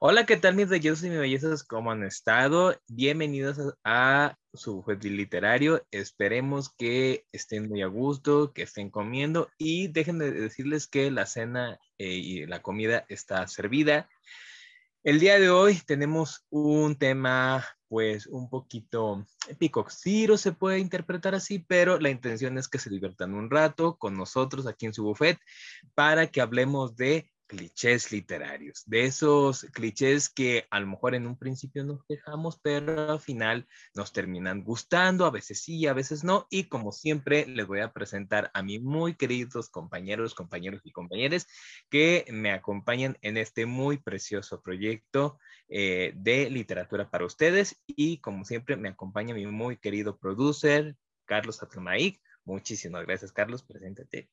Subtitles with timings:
[0.00, 1.64] Hola, ¿qué tal mis bellezas y mis bellezas?
[1.64, 2.80] ¿Cómo han estado?
[2.86, 5.84] Bienvenidos a, su web literario.
[5.90, 11.26] Esperemos que estén muy a gusto, que estén comiendo y dejen de decirles que la
[11.26, 14.08] cena eh, y la comida está servida.
[15.02, 19.26] El día de hoy tenemos un tema pues un poquito
[19.58, 24.16] picoxiro, se puede interpretar así, pero la intención es que se diviertan un rato con
[24.16, 25.40] nosotros aquí en su buffet
[25.96, 31.36] para que hablemos de clichés literarios, de esos clichés que a lo mejor en un
[31.36, 36.46] principio nos dejamos, pero al final nos terminan gustando, a veces sí, a veces no,
[36.50, 41.46] y como siempre les voy a presentar a mis muy queridos compañeros, compañeros y compañeras
[41.90, 48.44] que me acompañan en este muy precioso proyecto eh, de literatura para ustedes, y como
[48.44, 52.20] siempre me acompaña mi muy querido producer, Carlos Atlamaik.
[52.44, 54.28] Muchísimas gracias, Carlos, preséntate.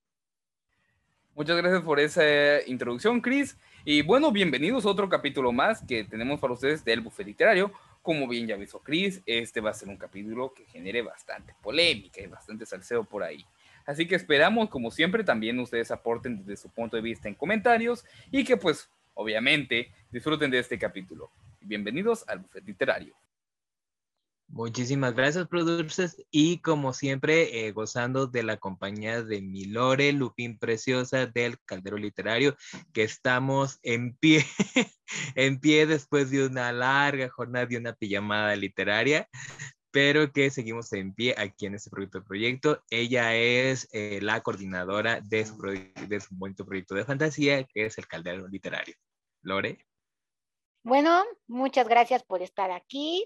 [1.35, 3.57] Muchas gracias por esa introducción, Chris.
[3.83, 7.73] Y bueno, bienvenidos a otro capítulo más que tenemos para ustedes del Buffet Literario.
[8.01, 12.21] Como bien ya avisó Chris, este va a ser un capítulo que genere bastante polémica
[12.21, 13.45] y bastante salseo por ahí.
[13.85, 18.05] Así que esperamos, como siempre, también ustedes aporten desde su punto de vista en comentarios
[18.31, 21.31] y que pues, obviamente, disfruten de este capítulo.
[21.59, 23.13] Bienvenidos al Buffet Literario.
[24.47, 26.17] Muchísimas gracias, producers.
[26.31, 31.97] Y como siempre, eh, gozando de la compañía de mi Lore, Lupín Preciosa del Caldero
[31.97, 32.55] Literario,
[32.93, 34.45] que estamos en pie,
[35.35, 39.27] en pie después de una larga jornada de una pijamada literaria,
[39.91, 42.23] pero que seguimos en pie aquí en este proyecto.
[42.23, 42.83] proyecto.
[42.89, 47.97] Ella es eh, la coordinadora de su, de su bonito proyecto de fantasía, que es
[47.97, 48.95] el Caldero Literario.
[49.41, 49.85] Lore.
[50.85, 53.25] Bueno, muchas gracias por estar aquí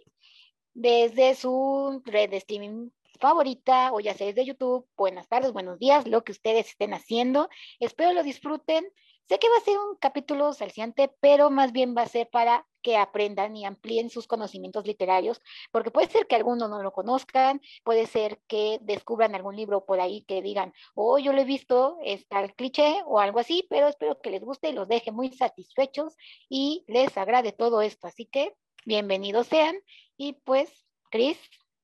[0.79, 4.87] desde su red de streaming favorita o ya sea desde YouTube.
[4.95, 7.49] Buenas tardes, buenos días, lo que ustedes estén haciendo.
[7.81, 8.87] Espero lo disfruten.
[9.27, 12.65] Sé que va a ser un capítulo salciante, pero más bien va a ser para
[12.81, 15.41] que aprendan y amplíen sus conocimientos literarios,
[15.71, 19.99] porque puede ser que algunos no lo conozcan, puede ser que descubran algún libro por
[19.99, 23.89] ahí que digan, oh, yo lo he visto, está el cliché o algo así, pero
[23.89, 26.15] espero que les guste y los deje muy satisfechos
[26.47, 28.07] y les agrade todo esto.
[28.07, 29.75] Así que bienvenidos sean
[30.19, 30.69] y pues,
[31.09, 31.37] Cris,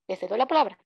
[0.06, 0.78] te cedo la palabra.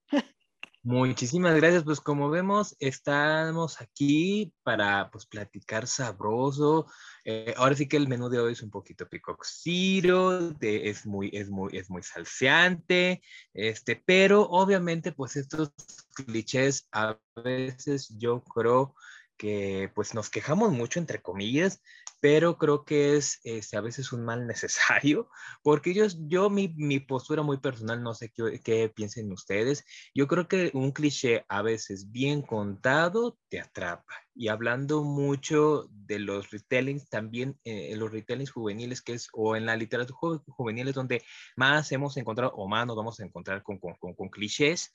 [0.83, 1.85] Muchísimas gracias.
[1.85, 6.87] Pues como vemos, estamos aquí para pues platicar sabroso.
[7.25, 11.51] Eh, ahora sí que el menú de hoy es un poquito picoxiro, es muy, es
[11.51, 13.21] muy, es muy salseante,
[13.53, 15.73] este, pero obviamente pues estos
[16.15, 18.95] clichés a veces yo creo
[19.37, 21.83] que pues nos quejamos mucho entre comillas,
[22.21, 25.29] pero creo que es este, a veces un mal necesario,
[25.63, 30.27] porque yo, yo mi, mi postura muy personal, no sé qué, qué, piensen ustedes, yo
[30.29, 34.15] creo que un cliché a veces bien contado te atrapa.
[34.35, 39.67] Y hablando mucho de los retellings, también eh, los retellings juveniles, que es, o en
[39.67, 41.23] la literatura juvenil es donde
[41.57, 44.93] más hemos encontrado, o más nos vamos a encontrar con, con, con, con clichés,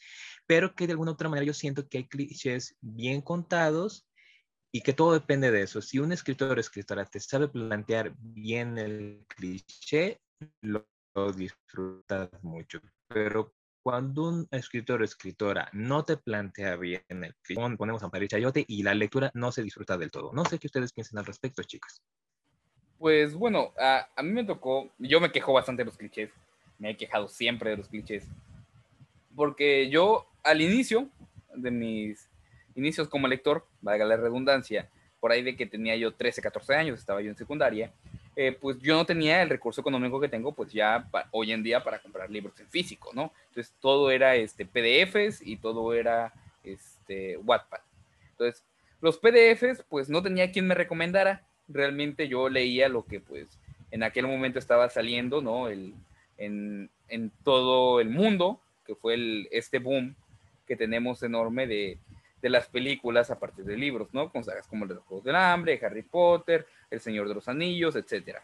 [0.47, 4.07] pero que de alguna otra manera yo siento que hay clichés bien contados
[4.75, 5.81] y que todo depende de eso.
[5.81, 10.19] Si un escritor o escritora te sabe plantear bien el cliché,
[10.59, 10.85] lo,
[11.33, 12.81] disfrutas mucho.
[13.07, 18.27] Pero cuando un escritor o escritora no te plantea bien el cliché, ponemos a París
[18.27, 20.33] Chayote y la lectura no se disfruta del todo.
[20.33, 22.01] No sé qué ustedes piensan al respecto, chicas.
[22.97, 26.31] Pues bueno, a, a mí me tocó, yo me quejo bastante de los clichés,
[26.79, 28.27] me he quejado siempre de los clichés,
[29.37, 31.09] porque yo al inicio
[31.55, 32.29] de mis
[32.75, 36.99] inicios como lector, valga la redundancia, por ahí de que tenía yo 13, 14 años,
[36.99, 37.93] estaba yo en secundaria,
[38.35, 41.83] eh, pues yo no tenía el recurso económico que tengo, pues ya hoy en día
[41.83, 43.31] para comprar libros en físico, ¿no?
[43.49, 47.79] Entonces todo era este, PDFs y todo era este, Wattpad.
[48.31, 48.65] Entonces,
[48.99, 51.43] los PDFs, pues no tenía quien me recomendara.
[51.69, 53.57] Realmente yo leía lo que pues
[53.91, 55.69] en aquel momento estaba saliendo, ¿no?
[55.69, 55.93] El,
[56.37, 60.15] en, en todo el mundo, que fue el, este boom
[60.67, 61.99] que tenemos enorme de,
[62.45, 64.31] de las películas a partir de libros, ¿no?
[64.31, 68.37] Con sagas como Los Juegos del Hambre, Harry Potter, El Señor de los Anillos, etc.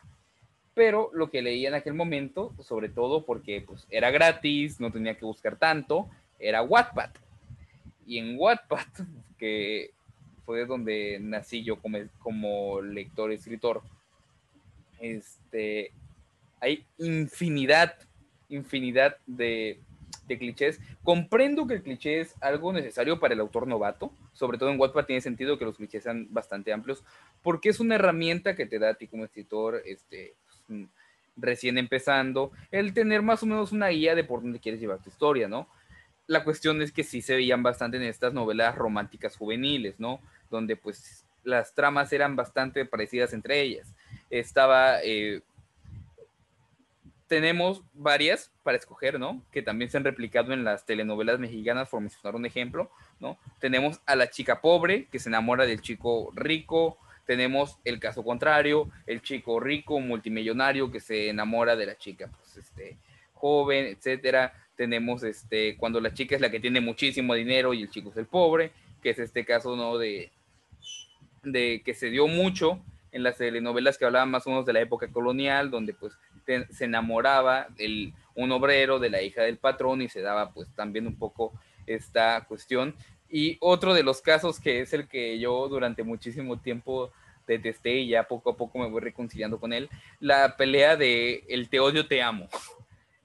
[0.74, 5.16] Pero lo que leía en aquel momento, sobre todo porque pues, era gratis, no tenía
[5.20, 6.10] que buscar tanto,
[6.40, 7.12] era Wattpad.
[8.08, 8.88] Y en Wattpad,
[9.38, 9.92] que
[10.48, 13.84] fue donde nací yo como, como lector escritor,
[15.00, 15.92] este,
[16.60, 17.94] hay infinidad,
[18.50, 19.80] infinidad de
[20.34, 20.80] de clichés.
[21.04, 25.06] Comprendo que el cliché es algo necesario para el autor novato, sobre todo en Wattpad
[25.06, 27.04] tiene sentido que los clichés sean bastante amplios,
[27.42, 30.34] porque es una herramienta que te da a ti como escritor, este,
[30.68, 30.88] pues,
[31.38, 35.10] recién empezando, el tener más o menos una guía de por dónde quieres llevar tu
[35.10, 35.68] historia, ¿no?
[36.28, 40.22] La cuestión es que sí se veían bastante en estas novelas románticas juveniles, ¿no?
[40.50, 43.94] Donde pues las tramas eran bastante parecidas entre ellas.
[44.30, 45.42] Estaba eh,
[47.32, 49.42] tenemos varias para escoger, ¿no?
[49.54, 52.92] Que también se han replicado en las telenovelas mexicanas, por mencionar un ejemplo,
[53.22, 53.38] ¿no?
[53.62, 58.92] Tenemos a la chica pobre que se enamora del chico rico, tenemos el caso contrario,
[59.08, 62.98] el chico rico, multimillonario que se enamora de la chica, pues, este,
[63.32, 64.54] joven, etcétera.
[64.76, 68.18] Tenemos, este, cuando la chica es la que tiene muchísimo dinero y el chico es
[68.18, 69.98] el pobre, que es este caso, ¿no?
[69.98, 70.34] De,
[71.44, 72.84] de que se dio mucho
[73.14, 76.12] en las telenovelas que hablaban más o menos de la época colonial, donde pues
[76.46, 81.08] se enamoraba el, un obrero de la hija del patrón y se daba pues también
[81.08, 81.54] un poco
[81.86, 82.96] esta cuestión.
[83.30, 87.12] Y otro de los casos que es el que yo durante muchísimo tiempo
[87.48, 89.90] detesté y ya poco a poco me voy reconciliando con él,
[90.20, 92.48] la pelea de el te odio, te amo.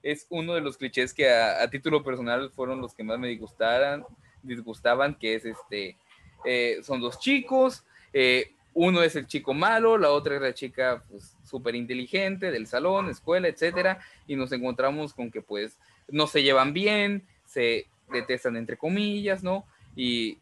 [0.03, 4.05] Es uno de los clichés que a, título personal fueron los que más me disgustaran,
[4.43, 5.97] disgustaban, que es este,
[6.45, 7.83] eh, son dos chicos,
[8.13, 12.67] eh, uno es el chico malo, la otra es la chica pues súper inteligente del
[12.67, 15.77] salón, escuela, etcétera, y nos encontramos con que pues
[16.09, 19.65] no se llevan bien, se detestan entre comillas, ¿no?
[19.95, 20.37] Y,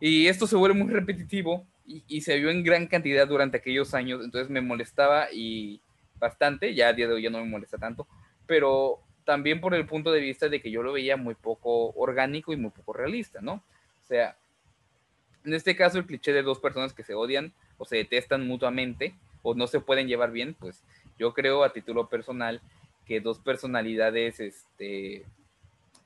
[0.00, 1.66] y esto se vuelve muy repetitivo
[2.08, 5.80] y, se vio en gran cantidad durante aquellos años, entonces me molestaba y
[6.18, 8.06] bastante, ya a día de hoy ya no me molesta tanto,
[8.46, 12.52] pero también por el punto de vista de que yo lo veía muy poco orgánico
[12.52, 13.54] y muy poco realista, ¿no?
[13.54, 14.36] O sea,
[15.44, 19.14] en este caso el cliché de dos personas que se odian o se detestan mutuamente,
[19.42, 20.82] o no se pueden llevar bien, pues
[21.18, 22.60] yo creo a título personal
[23.06, 25.24] que dos personalidades este,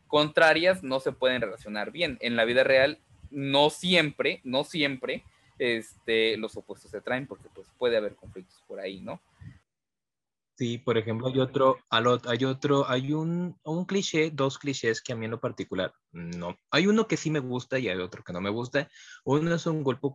[0.07, 2.19] contrarias no se pueden relacionar bien.
[2.21, 2.99] En la vida real,
[3.31, 5.25] no siempre, no siempre
[5.59, 9.21] este, los opuestos se traen porque pues puede haber conflictos por ahí, ¿no?
[10.57, 15.17] Sí, por ejemplo, hay otro, hay otro, hay un, un cliché, dos clichés que a
[15.17, 16.57] mí en lo particular no.
[16.71, 18.89] Hay uno que sí me gusta y hay otro que no me gusta.
[19.25, 20.09] Uno es un golpe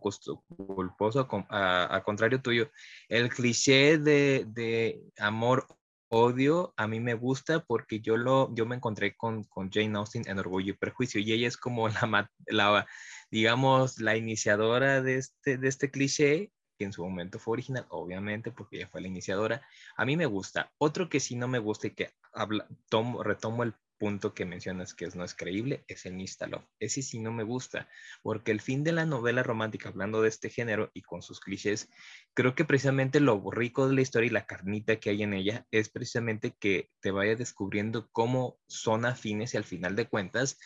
[0.46, 2.70] culposo, a, a, contrario tuyo.
[3.08, 5.66] El cliché de, de amor
[6.10, 10.24] odio a mí me gusta porque yo lo yo me encontré con, con Jane Austen
[10.26, 12.86] en Orgullo y Prejuicio y ella es como la, la
[13.30, 16.50] digamos la iniciadora de este de este cliché
[16.84, 19.62] en su momento fue original, obviamente, porque ella fue la iniciadora.
[19.96, 20.72] A mí me gusta.
[20.78, 24.94] Otro que sí no me gusta y que habla, tomo, retomo el punto que mencionas
[24.94, 26.64] que es, no es creíble, es el Nistalov.
[26.80, 27.86] Ese sí no me gusta,
[28.22, 31.90] porque el fin de la novela romántica, hablando de este género y con sus clichés,
[32.32, 35.66] creo que precisamente lo rico de la historia y la carnita que hay en ella
[35.70, 40.58] es precisamente que te vaya descubriendo cómo son afines y al final de cuentas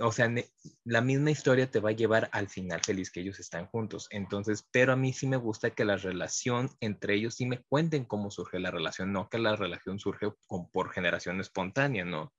[0.00, 0.34] o sea,
[0.84, 4.08] la misma historia te va a llevar al final feliz que ellos están juntos.
[4.10, 8.04] Entonces, pero a mí sí me gusta que la relación entre ellos sí me cuenten
[8.04, 10.32] cómo surge la relación, no que la relación surge
[10.72, 12.32] por generación espontánea, ¿no?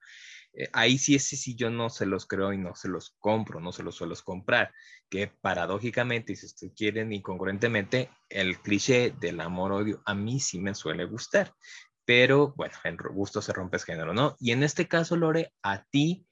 [0.54, 3.62] Eh, ahí sí, ese sí yo no se los creo y no se los compro,
[3.62, 4.74] no se los suelo comprar,
[5.10, 11.06] que paradójicamente, si ustedes quieren incongruentemente, el cliché del amor-odio a mí sí me suele
[11.06, 11.54] gustar
[12.12, 14.36] pero bueno, en gusto se rompe el género, ¿no?
[14.38, 16.26] Y en este caso, Lore, a ti,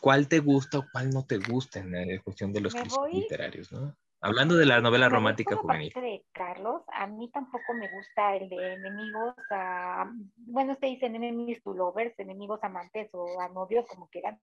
[0.00, 2.76] ¿cuál te gusta o cuál no te gusta en la cuestión de los
[3.12, 3.96] literarios, ¿no?
[4.22, 5.90] Hablando de la novela romántica juvenil.
[5.94, 11.62] De Carlos, a mí tampoco me gusta el de enemigos, a, bueno, usted dice enemies
[11.62, 14.38] to lovers, enemigos amantes o a novios, como quieran,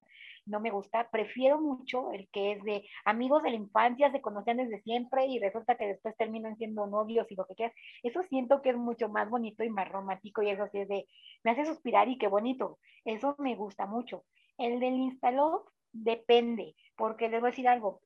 [0.48, 1.08] no me gusta.
[1.12, 5.38] Prefiero mucho el que es de amigos de la infancia, se conocían desde siempre y
[5.38, 7.76] resulta que después terminan siendo novios y lo que quieras.
[8.02, 11.06] Eso siento que es mucho más bonito y más romántico y eso sí es de,
[11.44, 12.80] me hace suspirar y qué bonito.
[13.06, 14.24] Eso me gusta mucho.
[14.58, 18.02] El del instaló depende, porque les voy a decir algo.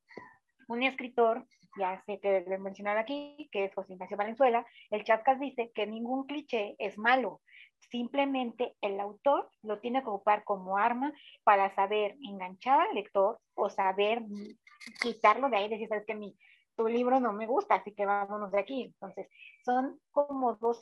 [0.67, 1.45] Un escritor
[1.77, 5.87] ya sé que deben mencionar aquí, que es José Ignacio Valenzuela, el Chascas dice que
[5.87, 7.41] ningún cliché es malo,
[7.89, 11.13] simplemente el autor lo tiene que ocupar como arma
[11.43, 14.23] para saber enganchar al lector o saber
[15.01, 16.35] quitarlo de ahí, decir, sabes que mi,
[16.75, 18.83] tu libro no me gusta, así que vámonos de aquí.
[18.83, 19.27] Entonces,
[19.63, 20.81] son como dos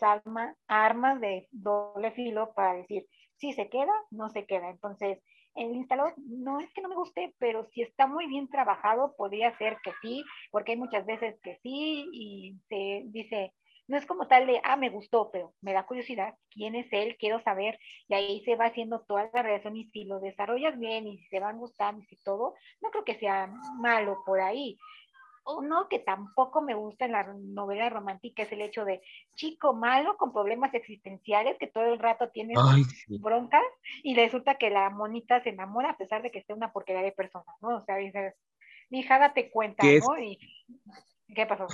[0.68, 3.06] armas de doble filo para decir,
[3.36, 4.70] si se queda, no se queda.
[4.70, 5.20] Entonces,
[5.60, 9.56] el instalador no es que no me guste, pero si está muy bien trabajado, podría
[9.58, 13.54] ser que sí, porque hay muchas veces que sí y se dice,
[13.88, 17.18] no es como tal de, ah, me gustó, pero me da curiosidad, quién es él,
[17.20, 21.08] quiero saber, y ahí se va haciendo toda la relación y si lo desarrollas bien
[21.08, 24.78] y si se van gustando y si todo, no creo que sea malo por ahí
[25.58, 29.02] uno que tampoco me gusta en la novela romántica es el hecho de
[29.36, 32.54] chico malo con problemas existenciales que todo el rato tiene
[33.20, 33.64] broncas
[34.04, 37.12] y resulta que la monita se enamora a pesar de que esté una porquería de
[37.12, 37.78] persona, ¿no?
[37.78, 38.34] O sea, dices,
[38.90, 40.20] hija, date cuenta, ¿no?
[40.20, 40.38] Y,
[41.34, 41.68] ¿Qué pasó?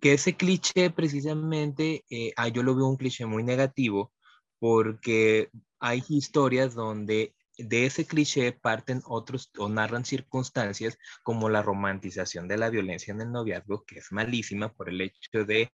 [0.00, 4.12] Que ese cliché precisamente, eh, ah, yo lo veo un cliché muy negativo
[4.58, 12.48] porque hay historias donde de ese cliché parten otros o narran circunstancias como la romantización
[12.48, 15.72] de la violencia en el noviazgo, que es malísima por el hecho de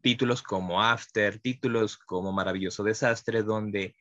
[0.00, 3.94] títulos como After, títulos como Maravilloso Desastre, donde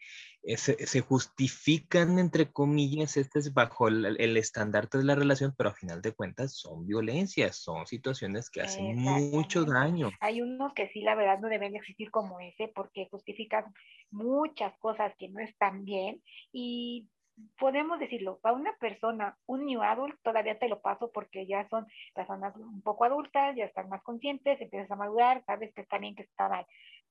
[0.47, 5.73] eh, se, justifican, entre comillas, este es bajo el, estandarte de la relación, pero a
[5.73, 10.11] final de cuentas son violencias, son situaciones que hacen mucho daño.
[10.19, 13.73] Hay unos que sí, la verdad, no deben existir como ese, porque justifican
[14.11, 16.21] muchas cosas que no están bien
[16.53, 17.07] y
[17.57, 21.85] podemos decirlo, para una persona, un new adult, todavía te lo paso porque ya son
[22.13, 26.15] personas un poco adultas, ya están más conscientes, empiezas a madurar, sabes que está bien,
[26.15, 26.65] que está mal.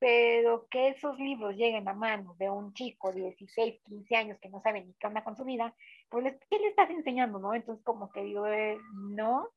[0.04, 4.50] Pero que esos libros lleguen a manos de un chico de 16, 15 años que
[4.50, 5.74] no sabe ni qué onda con su vida,
[6.10, 7.54] pues ¿qué le estás enseñando, no?
[7.54, 9.48] Entonces como que digo, eh, no,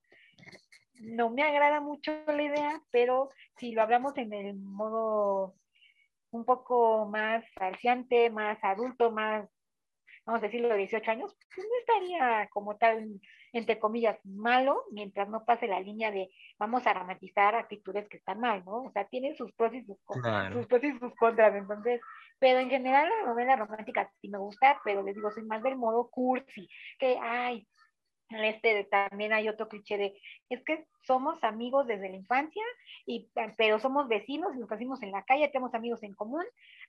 [1.02, 5.54] no me agrada mucho la idea, pero si lo hablamos en el modo
[6.32, 9.50] un poco más farciante, más adulto, más
[10.26, 13.20] vamos a decirlo, de 18 años, pues no estaría como tal,
[13.58, 18.40] entre comillas, malo, mientras no pase la línea de vamos a dramatizar actitudes que están
[18.40, 18.84] mal, ¿no?
[18.84, 19.98] O sea, tiene sus pros y sus,
[20.54, 22.02] sus pros y sus contras, entonces,
[22.40, 25.78] pero en general la novela romántica sí me gusta, pero les digo, soy más del
[25.78, 27.68] modo cursi, que, ay,
[28.30, 32.64] este también hay otro cliché de es que somos amigos desde la infancia
[33.06, 36.44] y pero somos vecinos y nos conocimos en la calle tenemos amigos en común.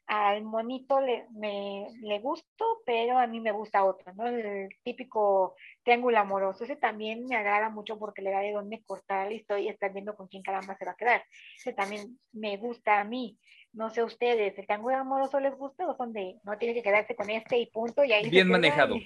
[0.07, 5.54] Al monito le, me, le gusto pero a mí me gusta otro no el típico
[5.85, 9.64] triángulo amoroso ese también me agrada mucho porque le da de dónde cortar la historia
[9.64, 11.25] y estar viendo con quién caramba se va a quedar.
[11.57, 13.38] Ese también me gusta a mí.
[13.73, 17.14] No sé ustedes el triángulo amoroso les gusta o son de no tiene que quedarse
[17.14, 18.97] con este y punto y ahí bien manejado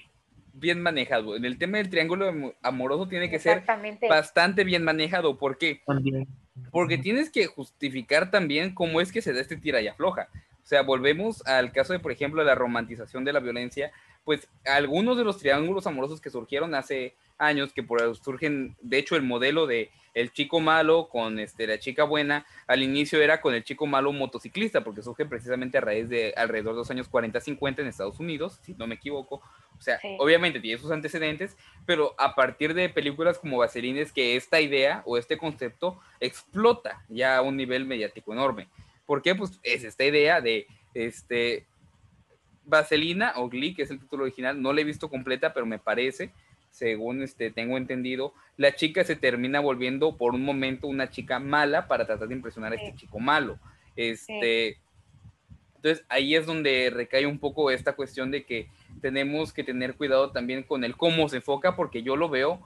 [0.53, 1.35] bien manejado.
[1.35, 3.63] En el tema del triángulo amoroso tiene que ser
[4.07, 5.37] bastante bien manejado.
[5.37, 5.81] ¿Por qué?
[6.71, 10.29] Porque tienes que justificar también cómo es que se da este tira y afloja.
[10.63, 13.91] O sea, volvemos al caso de, por ejemplo, la romantización de la violencia.
[14.23, 19.15] Pues algunos de los triángulos amorosos que surgieron hace años, que por surgen, de hecho,
[19.15, 23.53] el modelo de el chico malo con este, la chica buena, al inicio era con
[23.55, 27.79] el chico malo motociclista, porque surge precisamente a raíz de alrededor de los años 40-50
[27.79, 29.41] en Estados Unidos, si no me equivoco.
[29.77, 34.61] O sea, obviamente tiene sus antecedentes, pero a partir de películas como Vaselines, que esta
[34.61, 38.67] idea o este concepto explota ya a un nivel mediático enorme.
[39.05, 39.35] ¿Por qué?
[39.35, 41.65] Pues es esta idea de este
[42.65, 45.79] Vaselina o Glee, que es el título original, no la he visto completa, pero me
[45.79, 46.31] parece
[46.73, 51.87] según este, tengo entendido, la chica se termina volviendo por un momento una chica mala
[51.87, 53.59] para tratar de impresionar a este chico malo.
[53.95, 54.79] Este,
[55.75, 58.69] Entonces ahí es donde recae un poco esta cuestión de que
[59.01, 62.59] tenemos que tener cuidado también con el cómo se enfoca, porque yo lo veo,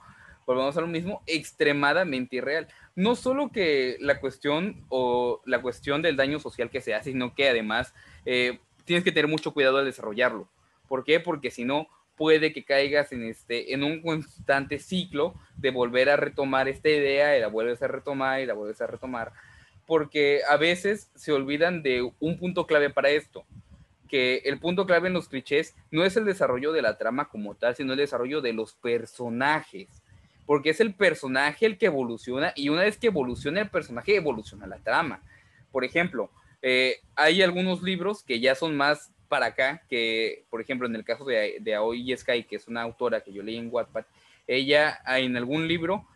[0.46, 2.66] volvemos a lo mismo, extremadamente irreal.
[2.96, 7.34] No solo que la cuestión o la cuestión del daño social que se hace, sino
[7.34, 7.92] que además
[8.24, 10.48] eh, tienes que tener mucho cuidado al desarrollarlo.
[10.88, 11.20] ¿Por qué?
[11.20, 16.16] Porque si no, puede que caigas en, este, en un constante ciclo de volver a
[16.16, 19.32] retomar esta idea y la vuelves a retomar y la vuelves a retomar,
[19.86, 23.44] porque a veces se olvidan de un punto clave para esto,
[24.08, 27.54] que el punto clave en los clichés no es el desarrollo de la trama como
[27.54, 29.88] tal, sino el desarrollo de los personajes,
[30.46, 34.66] porque es el personaje el que evoluciona y una vez que evoluciona el personaje, evoluciona
[34.66, 35.22] la trama.
[35.70, 36.30] Por ejemplo,
[36.62, 41.04] eh, hay algunos libros que ya son más para acá, que por ejemplo en el
[41.04, 44.04] caso de, de Aoi Sky, que es una autora que yo leí en Wattpad,
[44.46, 46.06] ella en algún libro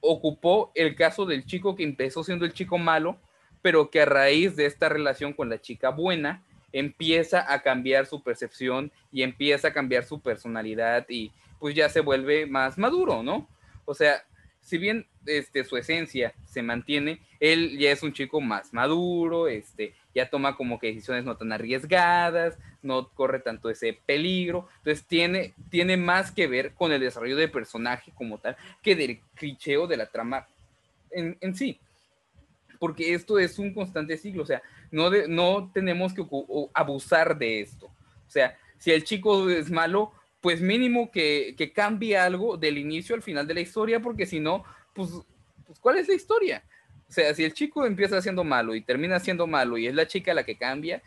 [0.00, 3.18] ocupó el caso del chico que empezó siendo el chico malo,
[3.62, 8.22] pero que a raíz de esta relación con la chica buena, empieza a cambiar su
[8.22, 13.48] percepción y empieza a cambiar su personalidad y pues ya se vuelve más maduro, ¿no?
[13.86, 14.24] O sea,
[14.60, 19.94] si bien este, su esencia se mantiene, él ya es un chico más maduro, este,
[20.14, 25.54] ya toma como que decisiones no tan arriesgadas, no corre tanto ese peligro, entonces tiene,
[25.70, 29.96] tiene más que ver con el desarrollo del personaje como tal que del clicheo de
[29.96, 30.46] la trama
[31.10, 31.80] en, en sí,
[32.78, 36.24] porque esto es un constante ciclo, o sea, no, no tenemos que
[36.74, 42.16] abusar de esto, o sea, si el chico es malo, pues mínimo que, que cambie
[42.16, 44.64] algo del inicio al final de la historia, porque si no,
[44.94, 45.10] pues,
[45.66, 46.62] pues ¿cuál es la historia?
[47.08, 50.06] O sea, si el chico empieza siendo malo y termina siendo malo y es la
[50.06, 51.02] chica la que cambia,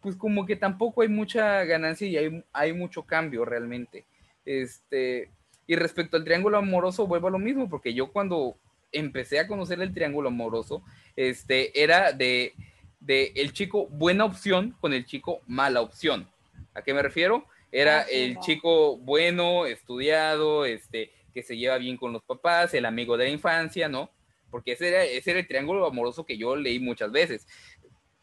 [0.00, 4.04] pues como que tampoco hay mucha ganancia y hay, hay mucho cambio realmente.
[4.44, 5.30] Este,
[5.66, 8.56] y respecto al triángulo amoroso, vuelvo a lo mismo, porque yo cuando
[8.90, 10.82] empecé a conocer el triángulo amoroso,
[11.16, 12.54] este, era de,
[13.00, 16.28] de el chico buena opción con el chico mala opción.
[16.74, 17.46] ¿A qué me refiero?
[17.70, 22.84] Era ah, el chico bueno, estudiado, este, que se lleva bien con los papás, el
[22.84, 24.10] amigo de la infancia, ¿no?
[24.52, 27.48] Porque ese era, ese era el triángulo amoroso que yo leí muchas veces.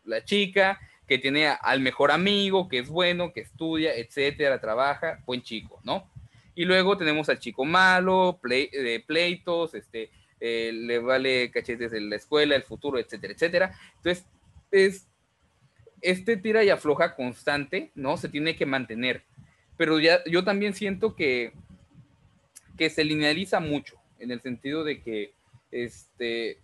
[0.05, 5.41] La chica que tiene al mejor amigo, que es bueno, que estudia, etcétera, trabaja, buen
[5.41, 6.09] chico, ¿no?
[6.53, 12.15] Y luego tenemos al chico malo, de pleitos, este, eh, le vale cachetes de la
[12.15, 13.79] escuela, el futuro, etcétera, etcétera.
[13.97, 14.25] Entonces,
[14.71, 15.07] es
[16.01, 18.15] este tira y afloja constante, ¿no?
[18.15, 19.23] Se tiene que mantener.
[19.77, 21.53] Pero ya, yo también siento que,
[22.77, 25.33] que se linealiza mucho, en el sentido de que
[25.71, 26.57] este,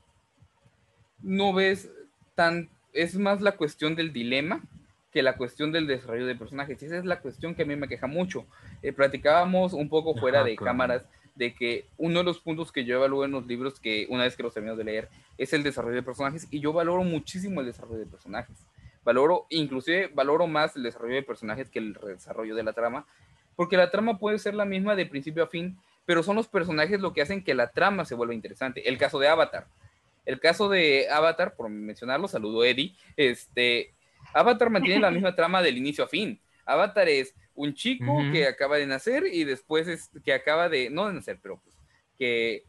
[1.21, 1.89] no ves
[2.35, 4.62] tan, es más la cuestión del dilema
[5.12, 6.81] que la cuestión del desarrollo de personajes.
[6.81, 8.45] Y esa es la cuestión que a mí me queja mucho.
[8.81, 12.95] Eh, platicábamos un poco fuera de cámaras de que uno de los puntos que yo
[12.95, 15.95] evalúo en los libros que una vez que los termino de leer es el desarrollo
[15.95, 18.57] de personajes y yo valoro muchísimo el desarrollo de personajes.
[19.03, 23.05] Valoro, inclusive valoro más el desarrollo de personajes que el desarrollo de la trama,
[23.55, 27.00] porque la trama puede ser la misma de principio a fin, pero son los personajes
[27.00, 28.88] lo que hacen que la trama se vuelva interesante.
[28.88, 29.67] El caso de Avatar.
[30.25, 33.93] El caso de Avatar, por mencionarlo, saludo Eddie, este,
[34.33, 36.39] Avatar mantiene la misma trama del inicio a fin.
[36.65, 41.07] Avatar es un chico que acaba de nacer y después es que acaba de, no
[41.07, 41.75] de nacer, pero pues
[42.17, 42.63] que,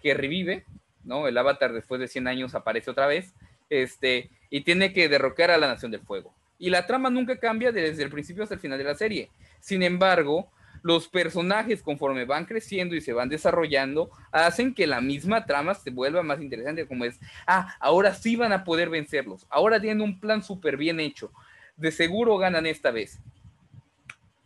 [0.00, 0.64] que revive,
[1.04, 1.26] ¿no?
[1.26, 3.34] El Avatar después de 100 años aparece otra vez,
[3.68, 6.34] este, y tiene que derrocar a la Nación del Fuego.
[6.58, 9.30] Y la trama nunca cambia desde el principio hasta el final de la serie.
[9.60, 10.50] Sin embargo,
[10.82, 15.90] los personajes conforme van creciendo y se van desarrollando, hacen que la misma trama se
[15.90, 20.20] vuelva más interesante, como es, ah, ahora sí van a poder vencerlos, ahora tienen un
[20.20, 21.32] plan súper bien hecho,
[21.76, 23.18] de seguro ganan esta vez.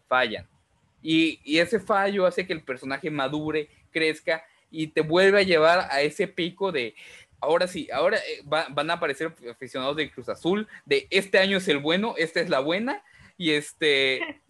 [0.09, 0.47] Fallan.
[1.03, 6.01] Y, ese fallo hace que el personaje madure, crezca y te vuelve a llevar a
[6.01, 6.95] ese pico de,
[7.41, 11.69] ahora sí, ahora eh, van a aparecer aficionados de Cruz Azul, de este año es
[11.69, 13.03] el bueno, esta es la buena,
[13.37, 14.21] y este,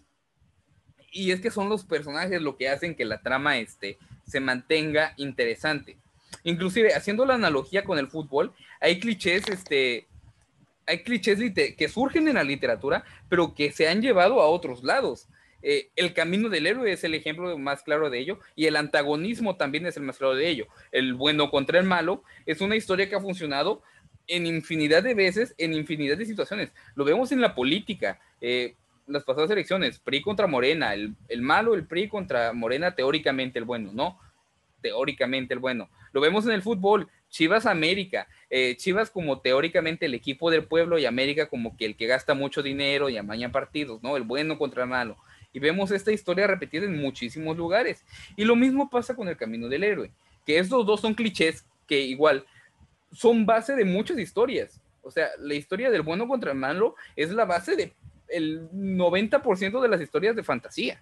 [1.15, 5.15] y es que son los personajes lo que hacen que la trama este, se mantenga
[5.17, 5.97] interesante.
[6.43, 10.09] Inclusive, haciendo la analogía con el fútbol, hay clichés, este,
[10.87, 15.29] hay clichés que surgen en la literatura, pero que se han llevado a otros lados.
[15.63, 19.57] Eh, el camino del héroe es el ejemplo más claro de ello y el antagonismo
[19.57, 20.67] también es el más claro de ello.
[20.93, 23.83] El bueno contra el malo es una historia que ha funcionado
[24.27, 26.73] en infinidad de veces, en infinidad de situaciones.
[26.97, 28.21] Lo vemos en la política.
[28.41, 28.75] Eh,
[29.07, 33.91] las pasadas elecciones, PRI contra Morena, el, malo, el PRI contra Morena, teóricamente el bueno,
[33.93, 34.19] ¿no?
[34.81, 35.89] Teóricamente el bueno.
[36.13, 40.99] Lo vemos en el fútbol, Chivas América, eh, Chivas como teóricamente el equipo del pueblo
[40.99, 44.17] y América como que el que gasta mucho dinero y amaña partidos, ¿no?
[44.17, 45.17] El bueno contra el malo.
[45.53, 48.05] Y vemos esta historia repetida en muchísimos lugares.
[48.37, 50.11] Y lo mismo pasa con el camino del héroe,
[50.47, 52.45] que estos dos son clichés que igual
[53.13, 54.81] son base de muchas historias.
[55.03, 57.93] O sea, la historia del bueno contra el malo es la base de
[58.37, 61.01] el 90% de las historias de fantasía.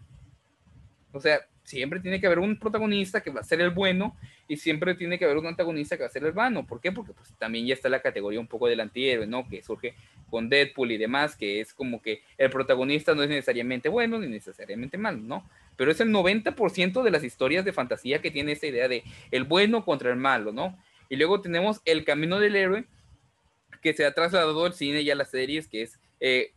[1.12, 4.16] O sea, siempre tiene que haber un protagonista que va a ser el bueno
[4.48, 6.66] y siempre tiene que haber un antagonista que va a ser el vano.
[6.66, 6.92] ¿Por qué?
[6.92, 9.48] Porque pues también ya está la categoría un poco del antihéroe, ¿no?
[9.48, 9.94] Que surge
[10.30, 14.28] con Deadpool y demás, que es como que el protagonista no es necesariamente bueno ni
[14.28, 15.48] necesariamente malo, ¿no?
[15.76, 19.44] Pero es el 90% de las historias de fantasía que tiene esta idea de el
[19.44, 20.78] bueno contra el malo, ¿no?
[21.08, 22.84] Y luego tenemos el camino del héroe
[23.82, 26.52] que se ha trasladado al cine y a las series, que es eh,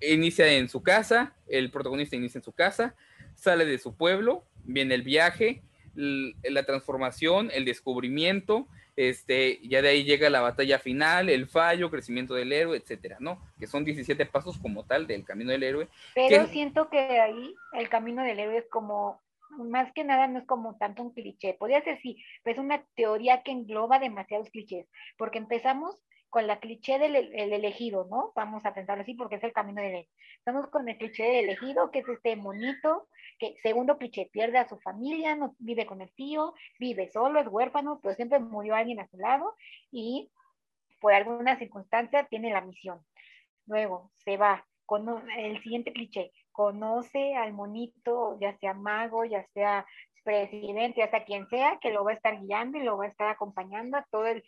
[0.00, 2.94] inicia en su casa, el protagonista inicia en su casa,
[3.34, 5.62] sale de su pueblo, viene el viaje,
[5.94, 12.34] la transformación, el descubrimiento, este, ya de ahí llega la batalla final, el fallo, crecimiento
[12.34, 13.40] del héroe, etcétera, ¿no?
[13.58, 15.88] Que son 17 pasos como tal del camino del héroe.
[16.14, 19.22] Pero siento que ahí el camino del héroe es como,
[19.58, 22.84] más que nada no es como tanto un cliché, podría ser sí, pero es una
[22.94, 24.86] teoría que engloba demasiados clichés,
[25.16, 28.32] porque empezamos con la cliché del elegido, ¿no?
[28.34, 30.14] Vamos a pensarlo así porque es el camino del elegido.
[30.38, 34.68] Estamos con el cliché del elegido, que es este monito, que segundo cliché, pierde a
[34.68, 39.00] su familia, no vive con el tío, vive solo, es huérfano, pero siempre murió alguien
[39.00, 39.54] a su lado
[39.90, 40.30] y
[41.00, 43.04] por alguna circunstancia tiene la misión.
[43.66, 49.86] Luego se va con el siguiente cliché, conoce al monito, ya sea mago, ya sea
[50.22, 53.08] presidente, ya sea quien sea, que lo va a estar guiando y lo va a
[53.08, 54.44] estar acompañando a todo el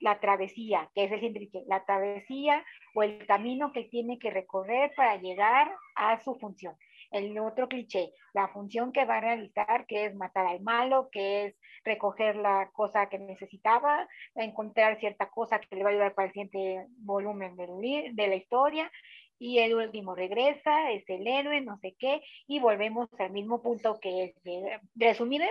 [0.00, 4.92] la travesía, que es el cliché, la travesía o el camino que tiene que recorrer
[4.96, 6.76] para llegar a su función.
[7.10, 11.46] El otro cliché, la función que va a realizar, que es matar al malo, que
[11.46, 11.54] es
[11.84, 16.32] recoger la cosa que necesitaba, encontrar cierta cosa que le va a ayudar para el
[16.32, 18.90] siguiente volumen de la historia,
[19.38, 23.98] y el último regresa, es el héroe, no sé qué, y volvemos al mismo punto
[24.00, 25.42] que es de, resumir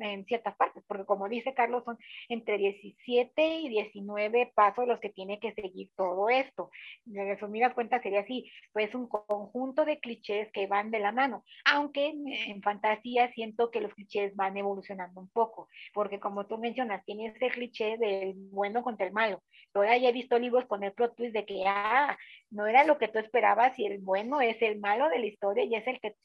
[0.00, 5.10] en, ciertas partes, porque como dice Carlos, son entre 17 y 19 pasos los que
[5.10, 6.70] tiene que seguir todo esto.
[7.04, 11.44] De resumidas cuentas sería así, pues un conjunto de clichés que van de la mano,
[11.64, 17.04] aunque en fantasía siento que los clichés van evolucionando un poco, porque como tú mencionas,
[17.04, 19.42] tiene ese cliché del bueno contra el malo.
[19.72, 22.18] Todavía he visto libros con el plot twist de que, ah,
[22.50, 25.64] no era lo que tú esperabas y el bueno es el malo de la historia
[25.64, 26.16] y es el que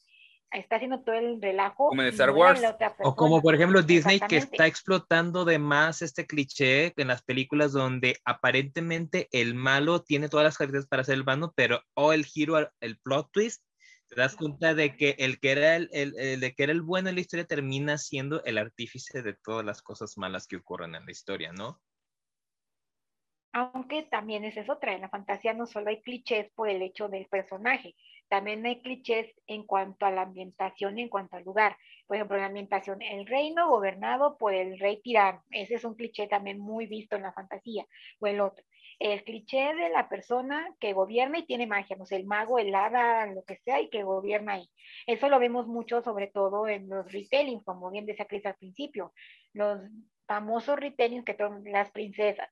[0.51, 1.89] está haciendo todo el relajo.
[1.89, 2.61] Como en Star Wars.
[2.99, 7.71] O como por ejemplo Disney que está explotando de más este cliché en las películas
[7.71, 12.25] donde aparentemente el malo tiene todas las características para ser el vano, pero o el
[12.25, 13.63] giro, el plot twist,
[14.07, 17.09] te das cuenta de que el que era el, el, de que era el bueno
[17.09, 21.05] en la historia termina siendo el artífice de todas las cosas malas que ocurren en
[21.05, 21.81] la historia, ¿no?
[23.57, 27.07] Aunque también es eso otra, en la fantasía no solo hay clichés por el hecho
[27.07, 27.95] del personaje,
[28.27, 31.77] también hay clichés en cuanto a la ambientación y en cuanto al lugar.
[32.05, 35.41] Por ejemplo, la ambientación, el reino gobernado por el rey tirano.
[35.51, 37.85] Ese es un cliché también muy visto en la fantasía.
[38.19, 38.65] O el otro.
[38.99, 42.75] El cliché de la persona que gobierna y tiene magia, no sé, el mago, el
[42.75, 44.69] hada, lo que sea, y que gobierna ahí.
[45.07, 49.13] Eso lo vemos mucho, sobre todo en los retellings, como bien decía Cris al principio.
[49.53, 49.79] Los
[50.27, 52.49] famosos retellings que son las princesas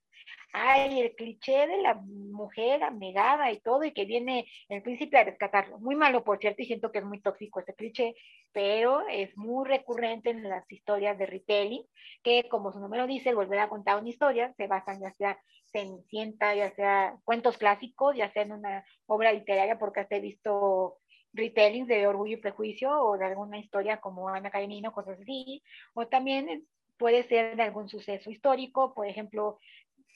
[0.53, 5.23] ay, el cliché de la mujer abnegada y todo, y que viene el príncipe a
[5.23, 5.79] rescatarlo.
[5.79, 8.15] Muy malo, por cierto, y siento que es muy tóxico ese cliché,
[8.51, 11.83] pero es muy recurrente en las historias de retelling,
[12.21, 15.39] que como su nombre lo dice, volver a contar una historia, se basan ya sea
[15.71, 20.99] Cenicienta, ya sea cuentos clásicos, ya sea en una obra literaria, porque hasta he visto
[21.33, 25.63] retellings de Orgullo y Prejuicio o de alguna historia como Ana Karenina, cosas así,
[25.95, 26.67] o también
[27.03, 29.59] puede ser de algún suceso histórico, por ejemplo,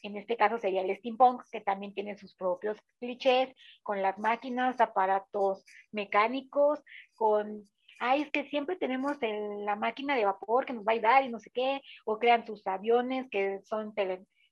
[0.04, 4.80] en este caso sería el steampunk, que también tiene sus propios clichés, con las máquinas,
[4.80, 6.82] aparatos mecánicos,
[7.13, 7.62] con,
[8.00, 11.30] ay, es que siempre tenemos la máquina de vapor que nos va a ayudar y
[11.30, 13.93] no sé qué, o crean sus aviones que son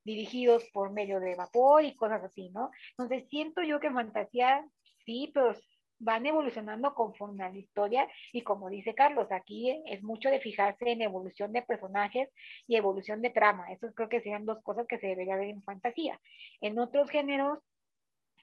[0.04, 2.70] dirigidos por medio de vapor y cosas así, ¿no?
[2.98, 4.68] Entonces siento yo que fantasía,
[5.06, 5.56] sí, pero
[6.00, 10.92] van evolucionando conforme a la historia y como dice Carlos, aquí es mucho de fijarse
[10.92, 12.30] en evolución de personajes
[12.68, 13.72] y evolución de trama.
[13.72, 16.20] Eso creo que serían dos cosas que se debería ver en fantasía.
[16.62, 17.60] En otros géneros,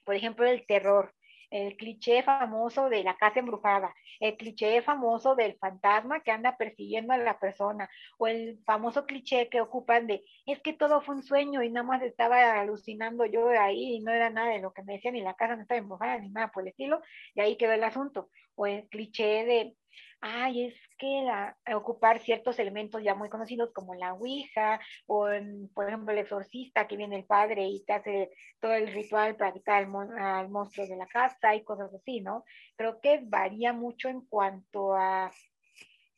[0.04, 1.14] por ejemplo, el terror
[1.52, 7.12] el cliché famoso de la casa embrujada, el cliché famoso del fantasma que anda persiguiendo
[7.12, 11.22] a la persona, o el famoso cliché que ocupan de, es que todo fue un
[11.22, 14.82] sueño y nada más estaba alucinando yo ahí y no era nada de lo que
[14.82, 17.02] me decían, ni la casa no estaba embrujada, ni nada por el estilo,
[17.34, 18.30] y ahí quedó el asunto.
[18.54, 19.76] O el cliché de,
[20.20, 25.26] ay, es que la, ocupar ciertos elementos ya muy conocidos como la Ouija o,
[25.74, 29.52] por ejemplo, el exorcista que viene el padre y te hace todo el ritual para
[29.52, 32.44] quitar al, monstruo de la casa y cosas así, ¿no?
[32.76, 35.32] Creo que varía mucho en cuanto a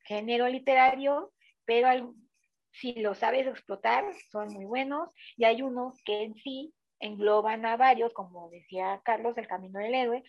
[0.04, 1.32] género literario,
[1.64, 2.14] pero
[2.72, 7.76] si lo sabes explotar, son muy buenos y hay unos que en sí engloban a
[7.76, 10.24] varios, como decía Carlos, el camino del héroe,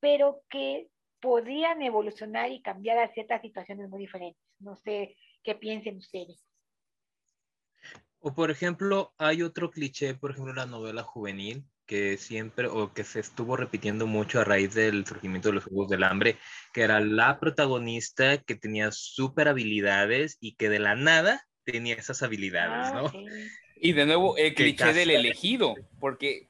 [0.00, 0.88] pero que
[1.20, 4.42] podrían evolucionar y cambiar a ciertas situaciones muy diferentes.
[4.58, 6.44] No sé qué piensen ustedes.
[8.20, 13.04] O por ejemplo, hay otro cliché, por ejemplo, la novela juvenil, que siempre, o que
[13.04, 16.36] se estuvo repitiendo mucho a raíz del surgimiento de los Juegos del Hambre,
[16.72, 22.22] que era la protagonista que tenía super habilidades y que de la nada tenía esas
[22.22, 23.06] habilidades, ¿no?
[23.06, 23.12] Ah,
[23.76, 26.48] y de nuevo, el cliché del elegido, porque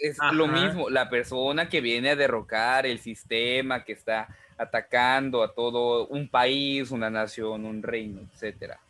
[0.00, 5.54] es lo mismo, la persona que viene a derrocar el sistema que está atacando a
[5.54, 8.80] todo un país, una nación, un reino, etcétera.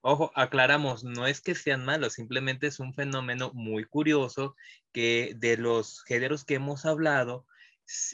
[0.00, 4.56] Ojo, aclaramos, no es que sean malos, simplemente es un fenómeno muy curioso
[4.92, 7.44] que de los géneros que hemos hablado,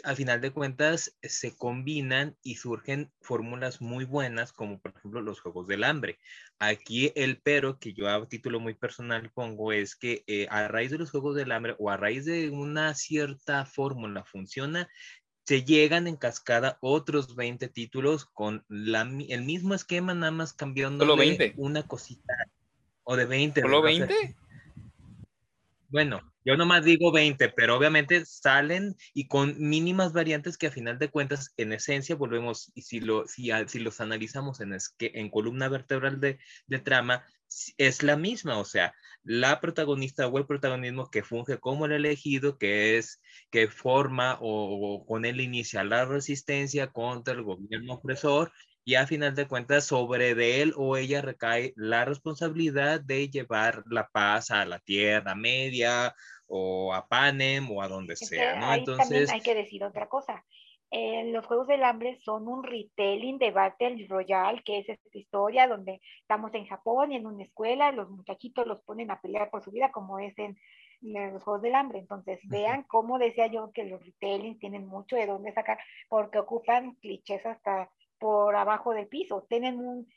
[0.02, 5.40] al final de cuentas se combinan y surgen fórmulas muy buenas, como por ejemplo los
[5.40, 6.18] Juegos del Hambre.
[6.58, 10.90] Aquí el pero que yo a título muy personal pongo es que eh, a raíz
[10.90, 14.88] de los Juegos del Hambre o a raíz de una cierta fórmula funciona,
[15.44, 21.06] se llegan en cascada otros 20 títulos con el mismo esquema, nada más cambiando
[21.56, 22.34] una cosita.
[23.04, 23.62] O de 20.
[23.62, 24.36] ¿Solo 20?
[25.88, 30.98] Bueno, yo nomás digo 20, pero obviamente salen y con mínimas variantes que a final
[30.98, 35.12] de cuentas, en esencia, volvemos, y si, lo, si, si los analizamos en, es, que
[35.14, 37.26] en columna vertebral de, de trama,
[37.76, 42.56] es la misma, o sea, la protagonista o el protagonismo que funge como el elegido,
[42.56, 48.52] que es, que forma o, con él inicia la resistencia contra el gobierno opresor
[48.84, 54.08] y a final de cuentas sobre él o ella recae la responsabilidad de llevar la
[54.08, 56.14] paz a la Tierra Media
[56.48, 58.72] o a Panem o a donde sea, ¿no?
[58.74, 60.44] Entonces hay que decir otra cosa.
[60.90, 65.68] Eh, los Juegos del Hambre son un retelling de Battle Royale, que es esta historia
[65.68, 69.62] donde estamos en Japón y en una escuela, los muchachitos los ponen a pelear por
[69.62, 70.56] su vida, como es en
[71.02, 71.98] los Juegos del Hambre.
[71.98, 76.94] Entonces, vean cómo decía yo que los retellings tienen mucho de dónde sacar, porque ocupan
[76.94, 79.44] clichés hasta por abajo del piso.
[79.46, 80.08] Tienen un,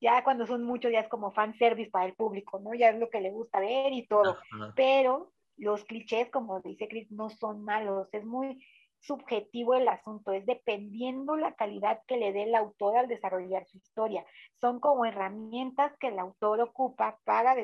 [0.00, 2.74] ya cuando son muchos, ya es como fan service para el público, ¿no?
[2.74, 4.38] Ya es lo que le gusta ver y todo.
[4.74, 8.62] Pero los clichés, como dice Chris, no son malos, es muy,
[9.06, 13.78] subjetivo el asunto, es dependiendo la calidad que le dé el autor al desarrollar su
[13.78, 14.24] historia.
[14.60, 17.56] Son como herramientas que el autor ocupa para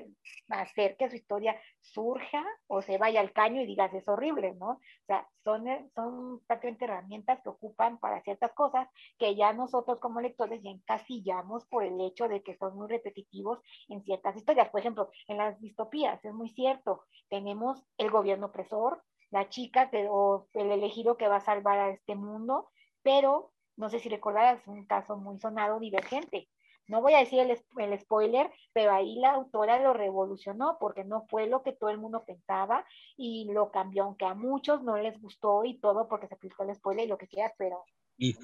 [0.50, 4.70] hacer que su historia surja o se vaya al caño y digas es horrible, ¿no?
[4.70, 10.20] O sea, son, son prácticamente herramientas que ocupan para ciertas cosas que ya nosotros como
[10.20, 14.68] lectores ya encasillamos por el hecho de que son muy repetitivos en ciertas historias.
[14.70, 20.06] Por ejemplo, en las distopías, es muy cierto, tenemos el gobierno opresor, la chica que,
[20.08, 22.68] o el elegido que va a salvar a este mundo,
[23.02, 26.48] pero no sé si recordarás un caso muy sonado, divergente.
[26.86, 31.26] No voy a decir el, el, spoiler, pero ahí la autora lo revolucionó porque no
[31.30, 32.84] fue lo que todo el mundo pensaba
[33.16, 36.74] y lo cambió, aunque a muchos no les gustó y todo porque se aplicó el
[36.74, 37.84] spoiler y lo que quieras, pero...
[38.18, 38.36] Y,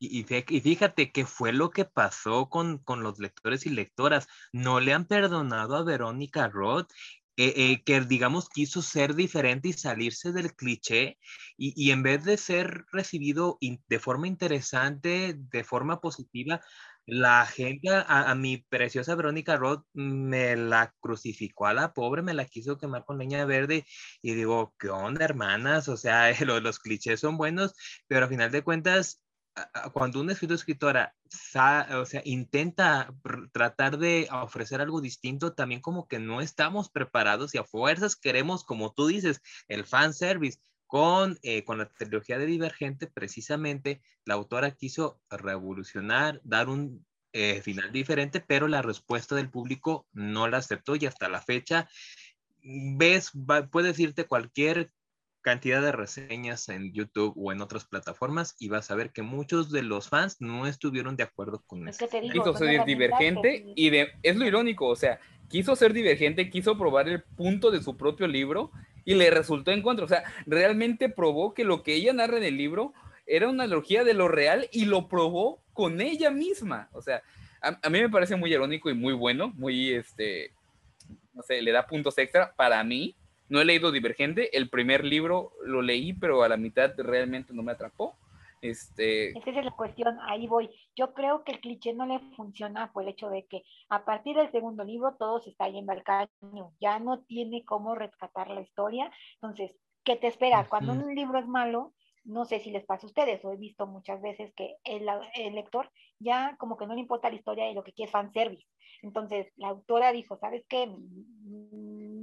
[0.00, 4.26] y, y fíjate qué fue lo que pasó con, con los lectores y lectoras.
[4.52, 6.90] No le han perdonado a Verónica Roth
[7.36, 11.18] eh, eh, que digamos quiso ser diferente y salirse del cliché
[11.56, 16.60] y, y en vez de ser recibido de forma interesante, de forma positiva,
[17.06, 22.46] la gente a, mi preciosa Verónica Roth me la crucificó a la pobre, me la
[22.46, 23.84] quiso quemar con leña verde
[24.22, 25.88] y digo, ¿qué onda, hermanas?
[25.88, 27.74] O sea, los, los clichés son buenos,
[28.06, 29.23] pero a final de cuentas
[29.92, 33.14] cuando una escritora, escritora o sea, intenta
[33.52, 38.64] tratar de ofrecer algo distinto, también como que no estamos preparados y a fuerzas queremos,
[38.64, 40.58] como tú dices, el fan service.
[40.86, 47.62] Con, eh, con la trilogía de Divergente, precisamente, la autora quiso revolucionar, dar un eh,
[47.62, 51.88] final diferente, pero la respuesta del público no la aceptó y hasta la fecha
[52.64, 53.30] ves,
[53.70, 54.90] puedes decirte cualquier
[55.44, 59.70] cantidad de reseñas en YouTube o en otras plataformas y vas a ver que muchos
[59.70, 62.08] de los fans no estuvieron de acuerdo con eso.
[62.08, 67.08] quiso ser divergente y de, es lo irónico, o sea, quiso ser divergente, quiso probar
[67.08, 68.72] el punto de su propio libro
[69.04, 72.44] y le resultó en contra, o sea, realmente probó que lo que ella narra en
[72.44, 72.94] el libro
[73.26, 77.22] era una analogía de lo real y lo probó con ella misma, o sea,
[77.60, 80.52] a, a mí me parece muy irónico y muy bueno, muy, este,
[81.34, 83.14] no sé, le da puntos extra para mí,
[83.48, 87.62] no he leído Divergente, el primer libro lo leí, pero a la mitad realmente no
[87.62, 88.16] me atrapó.
[88.62, 89.36] Este...
[89.38, 90.70] Esa es la cuestión, ahí voy.
[90.96, 94.36] Yo creo que el cliché no le funciona por el hecho de que a partir
[94.36, 98.62] del segundo libro todo se está yendo al caño, ya no tiene cómo rescatar la
[98.62, 99.10] historia.
[99.34, 100.66] Entonces, ¿qué te espera?
[100.66, 101.92] Cuando un libro es malo,
[102.24, 105.54] no sé si les pasa a ustedes, o he visto muchas veces que el, el,
[105.54, 108.66] lector ya como que no le importa la historia y lo que quiere es fanservice.
[109.02, 110.90] Entonces, la autora dijo, ¿sabes qué?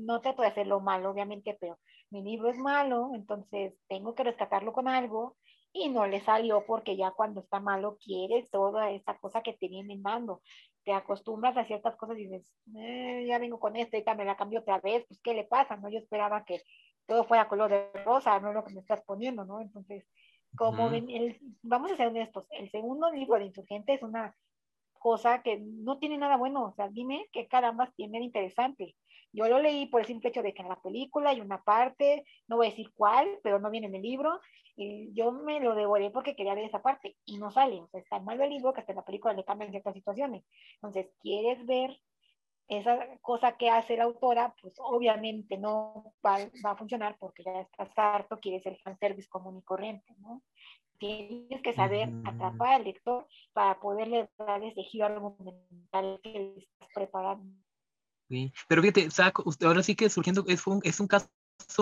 [0.06, 4.74] No trato de hacerlo malo, obviamente, pero mi libro es malo, entonces tengo que rescatarlo
[4.74, 5.38] con algo
[5.74, 9.68] y no le salió porque ya cuando está malo quieres toda esa cosa que te
[9.68, 10.42] vienen dando.
[10.84, 14.36] Te acostumbras a ciertas cosas y dices, eh, ya vengo con esto, y me la
[14.36, 15.78] cambio otra vez, pues ¿qué le pasa?
[15.78, 16.62] No, yo esperaba que
[17.06, 19.62] todo fuera color de rosa, no lo que me estás poniendo, ¿no?
[19.62, 20.06] Entonces,
[20.56, 20.90] como
[21.62, 24.36] vamos a ser honestos, el segundo libro de Insurgente es una
[24.94, 28.96] cosa que no tiene nada bueno, o sea, dime qué caramba tiene de interesante.
[29.34, 32.26] Yo lo leí por el simple hecho de que en la película hay una parte,
[32.48, 34.40] no voy a decir cuál, pero no viene en el libro,
[34.76, 38.02] y yo me lo devoré porque quería ver esa parte, y no sale, o sea,
[38.02, 40.44] está mal el libro que hasta en la película le cambian ciertas situaciones.
[40.76, 41.98] Entonces, ¿quieres ver
[42.68, 44.56] esa cosa que hace la autora?
[44.62, 49.58] Pues obviamente no va, va a funcionar porque ya estás harto, quieres el fanservice común
[49.58, 50.42] y corriente, ¿no?
[50.98, 57.56] Tienes que saber atrapar al lector para poderle dar ese giro argumental que estás preparando.
[58.32, 58.54] Sí.
[58.70, 59.10] Pero fíjate,
[59.66, 61.28] ahora sí que surgiendo, es un, es un caso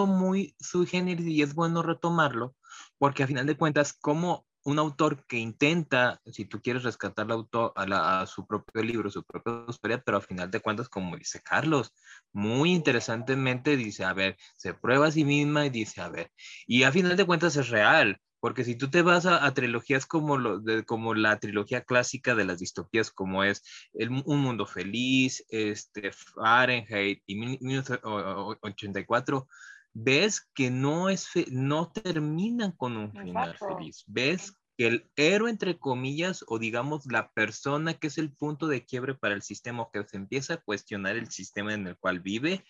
[0.08, 2.56] muy sui generis y es bueno retomarlo,
[2.98, 7.36] porque a final de cuentas, como un autor que intenta, si tú quieres rescatar la
[7.36, 11.16] autor, a, a, su propio libro, su propia historia, pero a final de cuentas, como
[11.18, 11.94] dice Carlos,
[12.34, 16.32] muy interesantemente dice, a ver, se prueba a sí misma y dice, a ver,
[16.66, 20.38] y a final de cuentas es real, porque si tú te vas a, trilogías como,
[20.38, 25.46] lo, de, como la trilogía clásica de las distopías, como es el, Un Mundo Feliz,
[25.50, 29.48] este, Fahrenheit y 1984,
[29.94, 34.04] ves que no, es no terminan con un final feliz.
[34.08, 38.86] Ves que el héroe, entre comillas, o digamos la persona que es el punto de
[38.86, 42.64] quiebre para el sistema, que se empieza a cuestionar el sistema en el cual vive,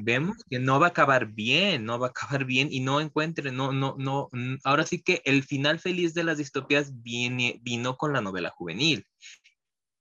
[0.00, 3.50] vemos que no va a acabar bien, no va a acabar bien y no encuentre,
[3.50, 4.28] no, no, no,
[4.64, 9.04] ahora sí que el final feliz de las distopías viene, vino con la novela juvenil.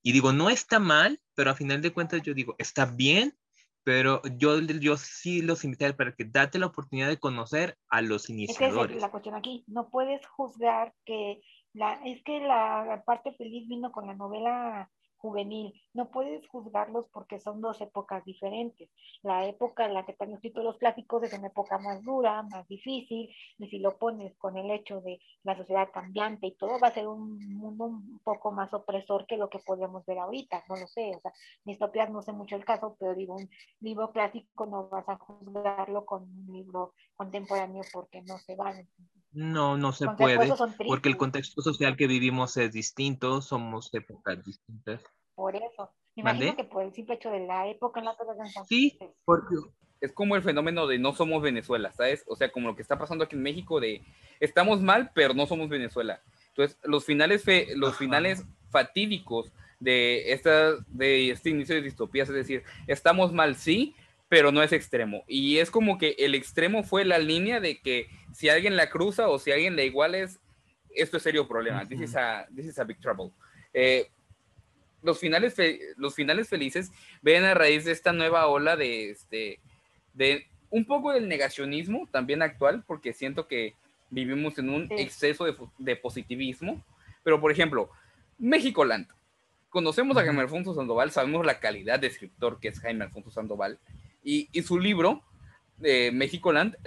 [0.04, 3.36] Y digo, no está mal, pero a final de cuentas yo digo, está bien,
[3.84, 8.30] pero yo, yo sí los invité para que date la oportunidad de conocer a los
[8.30, 8.98] iniciadores.
[8.98, 11.42] Es la cuestión aquí, no puedes juzgar que
[11.74, 15.74] la, es que la parte feliz vino con la novela juvenil.
[15.94, 18.90] No puedes juzgarlos porque son dos épocas diferentes.
[19.22, 22.68] La época en la que están escritos los clásicos es una época más dura, más
[22.68, 26.90] difícil, y si lo pones con el hecho de la sociedad cambiante y todo, va
[26.90, 30.76] a ser un mundo un poco más opresor que lo que podemos ver ahorita, no
[30.76, 31.34] lo sé, o sea,
[31.66, 33.50] distopías no sé mucho el caso, pero digo, un
[33.80, 38.88] libro clásico no vas a juzgarlo con un libro contemporáneo porque no se van.
[39.32, 40.52] No, no se puede,
[40.88, 45.04] porque el contexto social que vivimos es distinto, somos épocas distintas.
[45.36, 45.92] Por eso.
[46.16, 49.56] Me imagino que por el simple hecho de la época en la que Sí, porque...
[50.00, 52.24] Es como el fenómeno de no somos Venezuela, ¿sabes?
[52.28, 54.04] O sea, como lo que está pasando aquí en México de
[54.40, 56.22] estamos mal, pero no somos Venezuela.
[56.50, 62.36] Entonces, los finales, fe, los finales fatídicos de, esta, de este inicio de distopías, es
[62.36, 63.96] decir, estamos mal, sí,
[64.30, 65.24] pero no es extremo.
[65.28, 69.30] Y es como que el extremo fue la línea de que si alguien la cruza
[69.30, 70.20] o si alguien la iguala,
[70.92, 71.88] esto es serio problema.
[71.88, 73.32] this, is a, this is a big trouble.
[73.74, 74.12] Eh,
[75.02, 75.56] los, finales
[75.96, 76.92] los finales felices
[77.24, 79.60] ven a raíz de esta nueva ola de, este,
[80.14, 83.74] de un poco del negacionismo también actual, porque siento que
[84.12, 86.86] vivimos en un exceso de, de, positivismo.
[87.24, 87.90] Pero, por ejemplo,
[88.38, 89.08] México Land.
[89.70, 93.80] Conocemos a Jaime Alfonso Sandoval, sabemos la calidad de escritor que es Jaime Alfonso Sandoval,
[94.24, 95.24] y, su libro,
[95.78, 96.78] de México Land,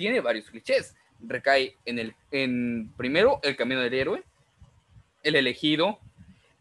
[0.00, 0.96] tiene varios clichés.
[1.20, 4.24] Recae en el, en primero, el camino del héroe,
[5.22, 6.00] el elegido,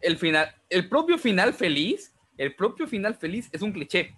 [0.01, 4.13] el final, el propio final feliz, el propio final feliz es un cliché.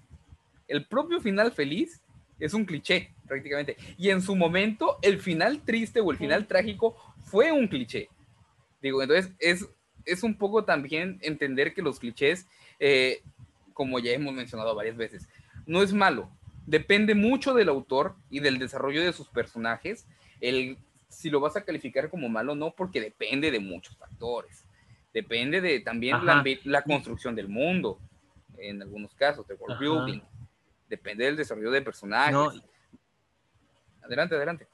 [0.67, 2.01] El propio final feliz
[2.39, 3.77] es un cliché, prácticamente.
[3.95, 8.10] Y en su momento, el final triste o el final trágico fue un cliché.
[8.81, 9.69] Digo, entonces es,
[10.03, 12.47] es un poco también entender que los clichés,
[12.79, 13.21] eh,
[13.75, 15.29] como ya hemos mencionado varias veces,
[15.67, 16.31] no es malo.
[16.65, 20.08] Depende mucho del autor y del desarrollo de sus personajes.
[20.39, 20.78] El,
[21.10, 24.65] si lo vas a calificar como malo, no, porque depende de muchos factores.
[25.13, 28.00] Depende de también la, la, construcción del mundo,
[28.58, 30.21] en algunos casos, de world building.
[30.88, 32.62] Depende del desarrollo de personajes.
[34.04, 34.67] Adelante, adelante.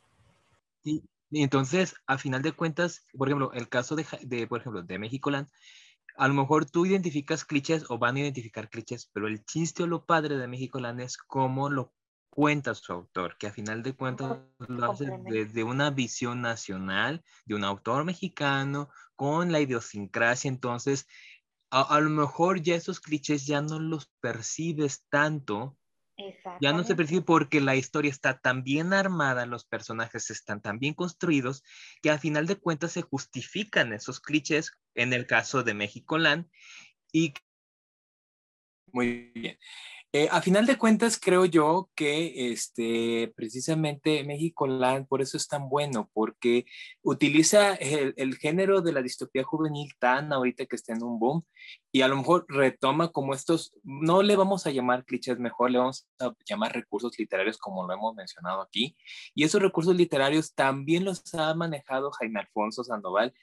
[0.83, 4.99] Y, entonces, a final de cuentas, por ejemplo, el caso de, de por ejemplo, de
[4.99, 5.47] México Land,
[6.17, 9.87] a lo mejor tú identificas clichés o van a identificar clichés, pero el chiste o
[9.87, 11.93] lo padre de México Land es cómo lo
[12.29, 17.55] cuenta su autor, que a final de cuentas lo hace desde una visión nacional de
[17.55, 20.49] un autor mexicano con la idiosincrasia.
[20.49, 21.07] Entonces,
[21.71, 25.77] a, a lo mejor ya esos clichés ya no los percibes tanto
[26.61, 30.79] ya no se percibe porque la historia está tan bien armada, los personajes están tan
[30.79, 31.63] bien construidos,
[32.01, 36.49] que al final de cuentas se justifican esos clichés en el caso de México Land.
[37.11, 37.33] Y...
[38.91, 39.57] Muy bien.
[40.13, 45.49] Eh, a final de cuentas, creo yo que este, precisamente México Land por eso es
[45.49, 46.65] tan bueno, porque
[47.01, 51.43] utiliza el, género de la distopía juvenil tan ahorita que está en un boom
[51.91, 55.79] y a lo mejor retoma como estos, no le vamos a llamar clichés mejor, le
[55.79, 58.95] vamos a llamar recursos literarios como lo hemos mencionado aquí.
[59.35, 63.33] Y esos recursos literarios también los ha manejado Jaime Alfonso Sandoval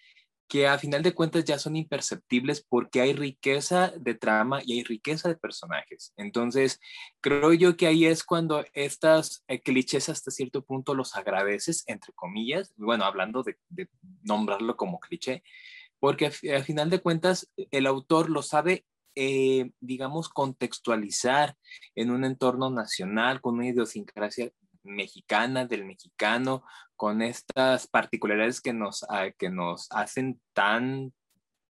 [0.48, 4.84] que a final de cuentas ya son imperceptibles porque hay riqueza de trama y hay
[4.84, 6.12] riqueza de personajes.
[6.16, 6.80] Entonces,
[7.20, 12.12] creo yo que ahí es cuando estas eh, clichés hasta cierto punto los agradeces, entre
[12.12, 13.56] comillas, bueno, hablando de,
[14.22, 15.42] nombrarlo como cliché,
[15.98, 18.84] porque a, final de cuentas el autor lo sabe
[19.16, 21.56] eh, digamos, contextualizar
[21.94, 24.50] en un entorno nacional con una idiosincrasia
[24.84, 26.64] mexicana, del mexicano,
[26.96, 29.04] con estas particularidades que nos,
[29.38, 31.12] que nos hacen tan,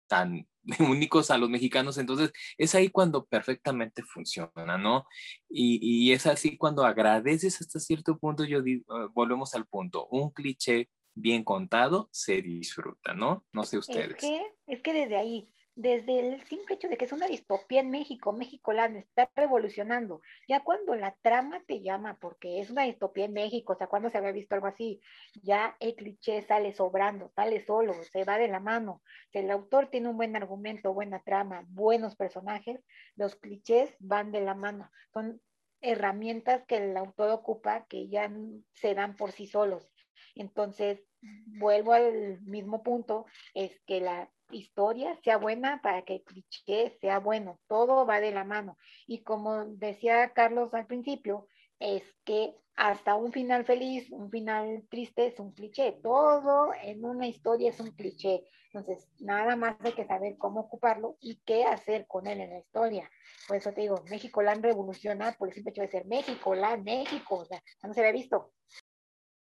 [0.07, 0.47] tan
[0.81, 1.99] únicos a los mexicanos.
[1.99, 5.07] Entonces, es ahí cuando perfectamente funciona, ¿no?
[5.49, 10.07] Y, y es así cuando agradeces hasta cierto punto, yo digo, ah, volvemos al punto,
[10.09, 13.45] un cliché bien contado se disfruta, ¿no?
[13.53, 14.11] No sé ustedes.
[14.11, 17.80] Es que, es que desde ahí, desde el simple hecho de que es una distopía
[17.80, 20.22] en México, México la está revolucionando.
[20.48, 24.08] Ya cuando la trama te llama, porque es una distopía en México, o sea, cuando
[24.08, 25.02] se había visto algo así,
[25.42, 29.02] ya el cliché sale sobrando, sale solo, se va de la mano.
[29.30, 32.82] Si el autor tiene un buen argumento, buena trama, buenos personajes,
[33.14, 34.90] los clichés van de la mano.
[35.12, 35.42] Son
[35.82, 38.32] herramientas que el autor ocupa que ya
[38.72, 39.92] se dan por sí solos.
[40.34, 41.04] Entonces,
[41.46, 47.19] vuelvo al mismo punto, es que la historia sea buena para que el cliché sea
[47.19, 47.59] bueno.
[47.67, 48.79] Todo va de la mano.
[49.07, 55.27] Y como decía Carlos al principio, es que hasta un final feliz, un final triste
[55.27, 55.99] es un cliché.
[56.03, 58.44] Todo en una historia es un cliché.
[58.73, 62.59] Entonces, nada más hay que saber cómo ocuparlo y qué hacer con él en la
[62.59, 63.11] historia.
[63.49, 66.85] Por eso te digo, México Land revoluciona por el simple hecho de ser México Land,
[66.85, 67.37] México.
[67.37, 68.53] O sea, no se había visto.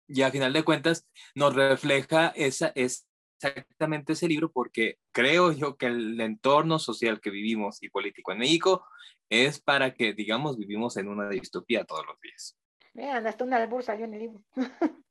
[0.07, 3.07] Y a final de cuentas nos refleja esa, es,
[3.37, 8.39] exactamente ese libro porque creo yo que el entorno social que vivimos y político en
[8.39, 8.85] México
[9.29, 12.57] es para que, digamos, vivimos en una distopía todos los días.
[12.93, 14.41] Vean, hasta una albur salió en el libro.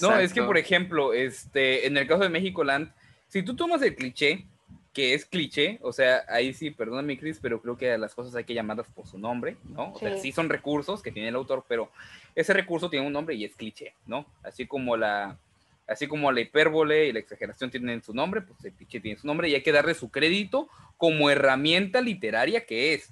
[0.00, 2.92] no, es que, por ejemplo, este, en el caso de México Land,
[3.28, 4.46] si tú tomas el cliché,
[4.92, 8.44] que es cliché, o sea, ahí sí, perdóname, Chris, pero creo que las cosas hay
[8.44, 9.92] que llamarlas por su nombre, ¿no?
[9.92, 11.90] O sea, sí son recursos que tiene el autor, pero
[12.34, 14.26] ese recurso tiene un nombre y es cliché, ¿no?
[14.42, 15.38] Así como la,
[15.86, 19.26] así como la hipérbole y la exageración tienen su nombre, pues el cliché tiene su
[19.26, 23.10] nombre y hay que darle su crédito como herramienta literaria que es.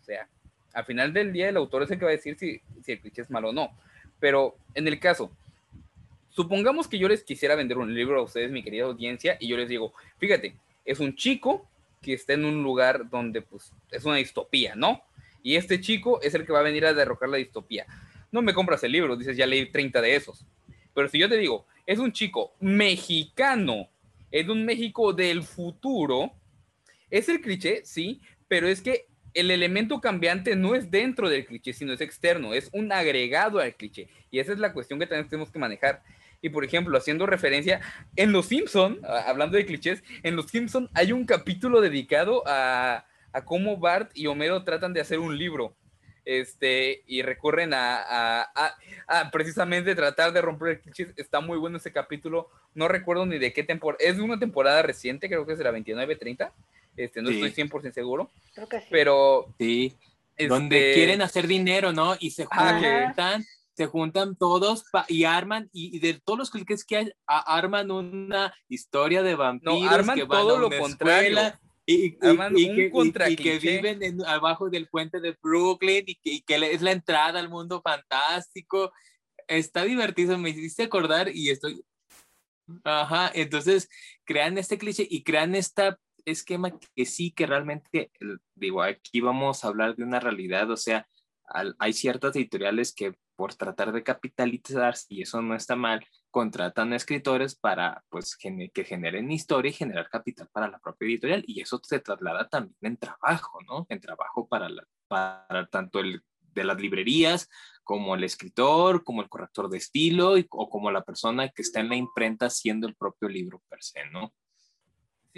[0.00, 0.28] O sea,
[0.72, 3.22] al final del día el autor es el que va a decir si, el cliché
[3.22, 3.70] es malo o no.
[4.20, 5.30] Pero en el caso,
[6.30, 9.56] supongamos que yo les quisiera vender un libro a ustedes, mi querida audiencia, y yo
[9.56, 11.66] les digo, fíjate, es un chico
[12.00, 15.02] que está en un lugar donde pues es una distopía, ¿no?
[15.42, 17.86] Y este chico es el que va a venir a derrocar la distopía.
[18.30, 20.44] No me compras el libro, dices, ya leí 30 de esos.
[20.98, 23.88] Pero si yo te digo, es un chico mexicano,
[24.32, 26.32] en un México del futuro,
[27.08, 31.72] es el cliché, sí, pero es que el elemento cambiante no es dentro del cliché,
[31.72, 34.08] sino es externo, es un agregado al cliché.
[34.32, 36.02] Y esa es la cuestión que también tenemos que manejar.
[36.42, 37.80] Y por ejemplo, haciendo referencia,
[38.16, 43.44] en Los Simpson, hablando de clichés, en Los Simpson hay un capítulo dedicado a, a
[43.44, 45.76] cómo Bart y Homero tratan de hacer un libro.
[46.30, 48.76] Este, y recurren a, a,
[49.06, 51.14] a, precisamente tratar de romper el cliché.
[51.16, 52.50] Está muy bueno ese capítulo.
[52.74, 54.04] No recuerdo ni de qué temporada.
[54.04, 56.52] Es de una temporada reciente, creo que es de la 29-30.
[56.98, 58.30] Este, no estoy 100% seguro.
[58.54, 58.86] Creo que sí.
[58.90, 59.46] Pero.
[59.58, 59.96] Sí.
[60.46, 62.14] Donde este, quieren hacer dinero, ¿no?
[62.20, 67.12] Y se juntan se juntan todos y arman, y, de todos los cliques que hay,
[67.26, 71.38] arman una historia de vampiros no, arman que van todo a lo contrario.
[71.90, 76.72] Y, un que, y, que, viven en, abajo del puente de Brooklyn y que, que
[76.72, 78.92] es la entrada al mundo fantástico.
[79.46, 81.82] Está divertido, me hiciste acordar y estoy...
[82.84, 83.88] Ajá, entonces
[84.26, 88.10] crean este cliché y crean este esquema que sí que realmente,
[88.54, 91.08] digo, aquí vamos a hablar de una realidad, o sea,
[91.78, 96.04] hay ciertas editoriales que por tratar de capitalizar, y eso no está mal,
[96.38, 101.42] contratan a escritores para pues que generen historia y generar capital para la propia editorial
[101.48, 103.86] y eso se traslada también en trabajo, ¿no?
[103.88, 104.68] En trabajo para,
[105.08, 106.22] para tanto el
[106.54, 107.48] de las librerías
[107.82, 111.88] como el escritor, como el corrector de estilo o como la persona que está en
[111.88, 114.32] la imprenta haciendo el propio libro per se, ¿no?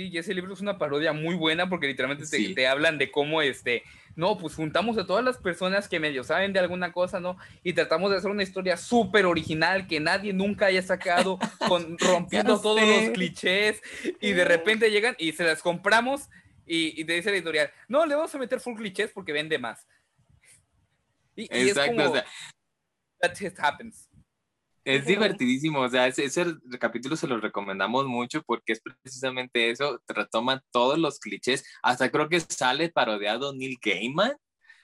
[0.01, 3.11] Sí, y ese libro es una parodia muy buena porque literalmente te, te, hablan de
[3.11, 3.83] cómo, este,
[4.17, 7.37] no, pues juntamos a todas las personas que medio saben de alguna cosa, ¿no?
[7.63, 11.39] Y tratamos de hacer una historia súper original que nadie nunca haya sacado,
[11.69, 13.83] con, rompiendo todos los clichés
[14.23, 16.31] y de repente llegan y se las compramos
[16.65, 19.59] y, y, te dice la editorial, no, le vamos a meter full clichés porque vende
[19.59, 19.87] más.
[21.37, 22.23] Y, Exacto, es como,
[23.21, 24.10] that just happens.
[24.85, 26.47] Es divertidísimo, o sea, ese, ese,
[26.79, 32.29] capítulo se lo recomendamos mucho porque es precisamente eso, retoman todos los clichés, hasta creo
[32.29, 34.33] que sale parodiado Neil Gaiman.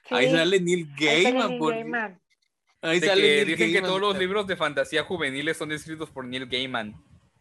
[0.07, 0.15] Sí.
[0.15, 1.19] Ahí sale Neil Gaiman.
[1.23, 2.21] Ahí sale Neil Gaiman.
[2.83, 3.83] Ahí sale que Neil dicen Gaiman.
[3.83, 6.95] que todos los libros de fantasía juveniles son escritos por Neil Gaiman.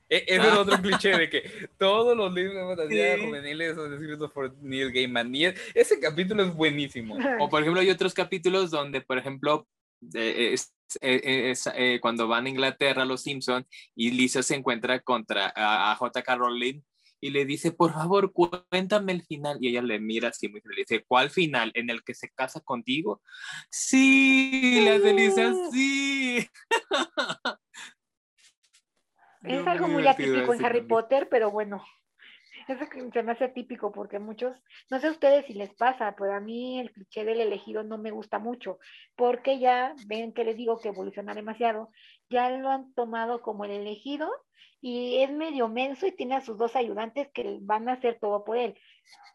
[0.07, 0.47] E ese ah.
[0.47, 3.25] es otro cliché de que todos los libros de fantasía sí.
[3.25, 5.35] juveniles son escritos por Neil Gaiman.
[5.35, 7.17] Y ese capítulo es buenísimo.
[7.41, 9.67] O por ejemplo, hay otros capítulos donde, por ejemplo,
[10.13, 15.91] es, es, es, cuando van a Inglaterra los Simpson y Lisa se encuentra contra a,
[15.91, 16.35] a J.K.
[16.35, 16.81] Rowling
[17.25, 19.57] y le dice, por favor, cuéntame el final.
[19.59, 20.77] Y ella le mira así muy feliz.
[20.77, 21.71] Le dice, ¿cuál final?
[21.73, 23.21] ¿En el que se casa contigo?
[23.69, 26.47] Sí, la Lisa, sí.
[29.41, 31.85] Es algo muy atípico en Harry Potter, pero bueno,
[32.67, 34.57] eso se me hace típico porque muchos,
[34.89, 37.97] no sé a ustedes si les pasa, pero a mí el cliché del elegido no
[37.97, 38.79] me gusta mucho,
[39.15, 41.89] porque ya ven que les digo que evoluciona demasiado,
[42.29, 44.29] ya lo han tomado como el elegido
[44.81, 48.43] y es medio menso y tiene a sus dos ayudantes que van a hacer todo
[48.43, 48.77] por él.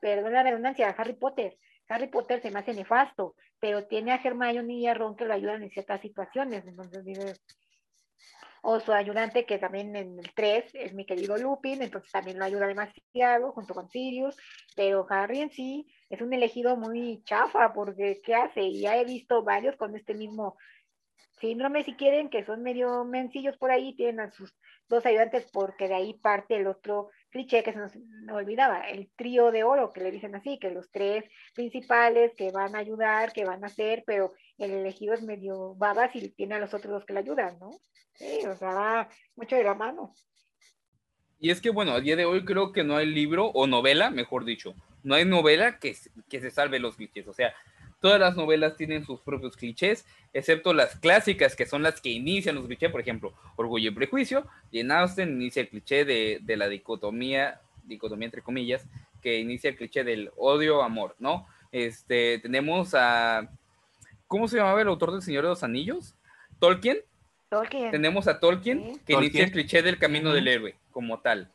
[0.00, 1.58] Perdón la redundancia, Harry Potter.
[1.88, 5.34] Harry Potter se me hace nefasto, pero tiene a Hermione y a Ron que lo
[5.34, 6.64] ayudan en ciertas situaciones.
[6.66, 7.04] Entonces
[8.62, 12.44] o su ayudante, que también en el 3 es mi querido Lupin, entonces también lo
[12.44, 14.36] ayuda demasiado junto con Sirius,
[14.76, 18.62] pero Harry en sí es un elegido muy chafa, porque ¿qué hace?
[18.62, 20.56] Y ya he visto varios con este mismo
[21.40, 24.54] síndrome, si quieren, que son medio mencillos por ahí, tienen a sus
[24.88, 29.10] dos ayudantes, porque de ahí parte el otro cliché que se nos no olvidaba, el
[29.16, 33.32] trío de oro, que le dicen así, que los tres principales que van a ayudar,
[33.32, 34.32] que van a hacer, pero
[34.64, 37.70] el elegido es medio babas y tiene a los otros dos que le ayudan, ¿no?
[38.14, 40.14] Sí, o sea, mucho de la mano.
[41.38, 44.10] Y es que, bueno, a día de hoy creo que no hay libro o novela,
[44.10, 45.96] mejor dicho, no hay novela que,
[46.28, 47.26] que se salve los clichés.
[47.28, 47.54] O sea,
[48.00, 52.54] Todas las novelas tienen sus propios clichés, excepto las clásicas, que son las que inician
[52.54, 56.56] los clichés, por ejemplo, Orgullo y Prejuicio, y en Austen inicia el cliché de, de
[56.56, 58.86] la dicotomía, dicotomía entre comillas,
[59.20, 61.46] que inicia el cliché del odio-amor, ¿no?
[61.72, 63.50] Este, tenemos a,
[64.30, 66.14] ¿cómo se llamaba el autor del Señor de los Anillos?
[66.60, 66.98] Tolkien.
[67.48, 67.90] Tolkien.
[67.90, 71.50] Tenemos a Tolkien, que inicia el cliché del camino del héroe, como tal.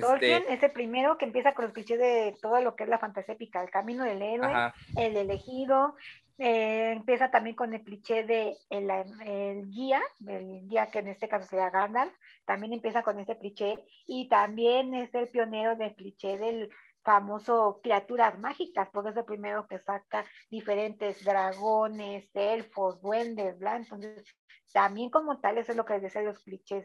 [0.00, 2.88] Tolkien este es el primero que empieza con los clichés de todo lo que es
[2.88, 5.94] la fantasía épica, el camino del héroe, el elegido,
[6.38, 11.28] eh, empieza también con el cliché de el, el, guía, el guía que en este
[11.28, 12.12] caso sería Gandalf,
[12.44, 16.70] también empieza con ese cliché y también es el pionero del cliché del
[17.06, 24.24] famoso criaturas mágicas, porque es el primero que saca diferentes dragones, elfos, duendes, bla, entonces
[24.72, 26.84] también como tal eso es lo que les decía los clichés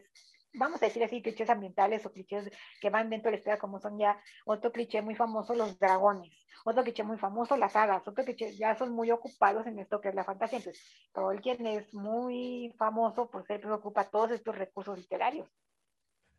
[0.54, 2.50] vamos a decir así, clichés ambientales o clichés
[2.80, 6.32] que van dentro de la historia, como son ya otro cliché muy famoso, los dragones,
[6.66, 10.10] otro cliché muy famoso, las hadas, otro cliché, ya son muy ocupados en esto que
[10.10, 10.60] es la fantasía.
[10.60, 15.48] Entonces, Tolkien es muy famoso por ser preocupa todos estos recursos literarios.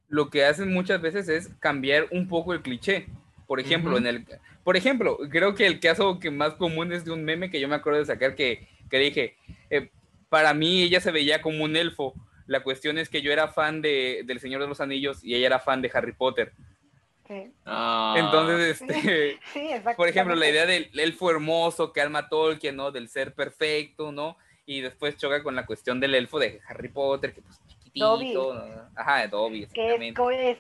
[0.08, 3.08] Lo que hacen muchas veces es cambiar un poco el cliché.
[3.52, 4.26] Por ejemplo, en el,
[4.64, 7.68] por ejemplo, creo que el caso que más común es de un meme que yo
[7.68, 9.36] me acuerdo de sacar que, que dije,
[9.68, 9.90] eh,
[10.30, 12.14] para mí ella se veía como un elfo,
[12.46, 15.48] la cuestión es que yo era fan de, del Señor de los Anillos y ella
[15.48, 16.54] era fan de Harry Potter.
[17.66, 18.14] Ah.
[18.16, 19.38] Entonces, este,
[19.98, 22.90] por ejemplo, la idea del elfo hermoso que alma Tolkien, ¿no?
[22.90, 24.38] Del ser perfecto, ¿no?
[24.64, 27.60] Y después choca con la cuestión del elfo de Harry Potter, que pues
[27.92, 28.52] chiquitito,
[28.96, 30.58] Ajá, de Dobby, Que es,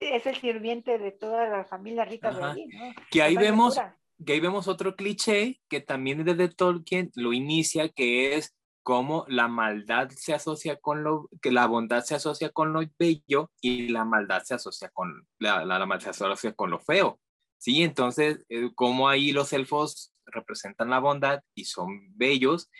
[0.00, 2.92] es, el, sirviente de toda la familia rica de allí, ¿no?
[3.10, 3.78] Que ahí vemos,
[4.24, 9.24] que ahí vemos otro cliché que también es de Tolkien, lo inicia, que es cómo
[9.28, 13.88] la maldad se asocia con lo, que la bondad se asocia con lo bello y
[13.88, 17.20] la maldad se asocia con, la, la, maldad se asocia con lo feo.
[17.58, 22.70] Sí, entonces, eh, cómo ahí los elfos representan la bondad y son bellos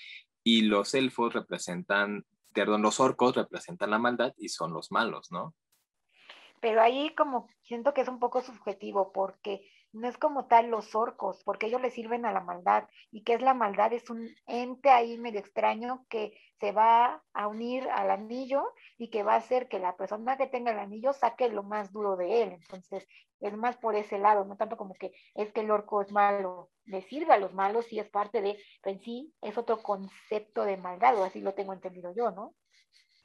[0.42, 5.54] y los elfos representan, perdón, los orcos representan la maldad y son los malos, ¿no?
[6.60, 10.94] Pero ahí como siento que es un poco subjetivo porque no es como tal los
[10.94, 12.88] orcos, porque ellos le sirven a la maldad.
[13.10, 13.92] ¿Y qué es la maldad?
[13.92, 18.62] Es un ente ahí medio extraño que se va a unir al anillo
[18.98, 21.92] y que va a hacer que la persona que tenga el anillo saque lo más
[21.92, 22.52] duro de él.
[22.52, 23.06] Entonces,
[23.40, 26.70] es más por ese lado, no tanto como que es que el orco es malo,
[26.84, 30.64] le sirve a los malos y es parte de, pero en sí es otro concepto
[30.64, 32.54] de maldad, o así lo tengo entendido yo, ¿no?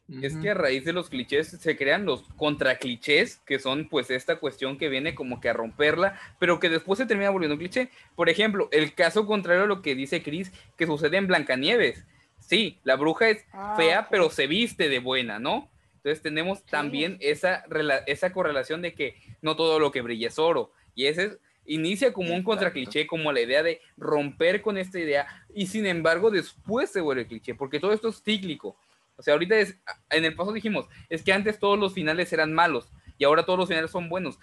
[0.07, 4.35] Es que a raíz de los clichés se crean los contraclichés, que son pues esta
[4.35, 7.89] cuestión que viene como que a romperla, pero que después se termina volviendo un cliché.
[8.15, 12.05] Por ejemplo, el caso contrario a lo que dice Chris, que sucede en Blancanieves.
[12.39, 15.71] Sí, la bruja es ah, fea, pero se viste de buena, ¿no?
[15.95, 17.65] Entonces tenemos también esa,
[18.05, 20.71] esa correlación de que no todo lo que brilla es oro.
[20.93, 25.25] Y ese inicia como un contracliché, como la idea de romper con esta idea,
[25.55, 28.77] y sin embargo después se vuelve cliché, porque todo esto es cíclico.
[29.17, 32.53] O sea, ahorita es, en el paso dijimos, es que antes todos los finales eran
[32.53, 34.37] malos y ahora todos los finales son buenos.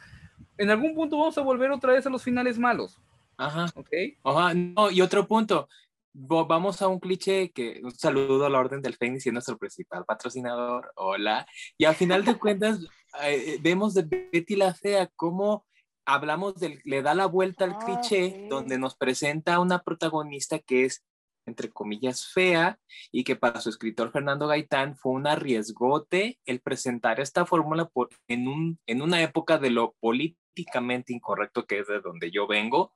[0.58, 3.00] En algún punto vamos a volver otra vez a los finales malos.
[3.36, 3.66] Ajá.
[3.74, 3.90] ¿Ok?
[4.24, 5.68] Ajá, no, y otro punto.
[6.14, 10.04] Vamos a un cliché que un saludo a la Orden del Fénix y nuestro principal
[10.04, 10.92] patrocinador.
[10.96, 11.46] Hola.
[11.78, 12.80] Y al final de cuentas,
[13.22, 15.66] eh, vemos de Betty la Fea cómo
[16.04, 20.58] hablamos del, le da la vuelta al ah, cliché, donde nos presenta a una protagonista
[20.58, 21.04] que es
[21.46, 22.78] entre comillas, fea
[23.10, 27.90] y que para su escritor Fernando Gaitán fue un arriesgote el presentar esta fórmula
[28.28, 32.92] en, un, en una época de lo políticamente incorrecto que es de donde yo vengo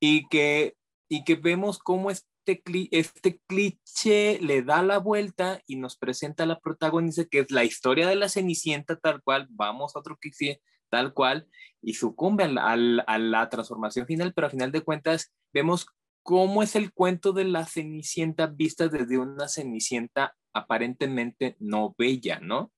[0.00, 0.76] y que,
[1.08, 6.46] y que vemos cómo este, este cliché le da la vuelta y nos presenta a
[6.46, 10.60] la protagonista que es la historia de la Cenicienta tal cual, vamos a otro cliché
[10.88, 11.46] tal cual
[11.82, 15.86] y sucumbe a la transformación final, pero a final de cuentas vemos
[16.28, 22.70] cómo es el cuento de la Cenicienta vista desde una Cenicienta aparentemente no bella, ¿no?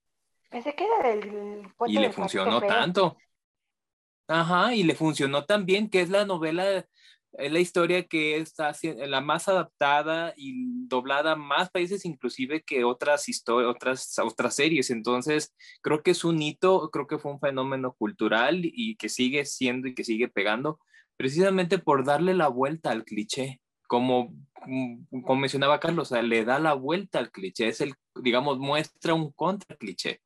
[0.49, 3.17] Pensé que era del Y le funcionó tanto.
[4.29, 6.87] Ajá, y le funcionó también, que es la novela,
[7.33, 12.85] es la historia que está la más adaptada y doblada a más países inclusive que
[12.85, 14.91] otras historias, otras, otras series.
[14.91, 19.45] Entonces, creo que es un hito, creo que fue un fenómeno cultural y que sigue
[19.45, 20.79] siendo y que sigue pegando
[21.21, 23.61] precisamente por darle la vuelta al cliché.
[23.87, 24.33] Como,
[24.65, 27.93] mm, como mencionaba Carlos, o sea, le da la vuelta al cliché, es el,
[28.23, 30.23] digamos, muestra un contra cliché.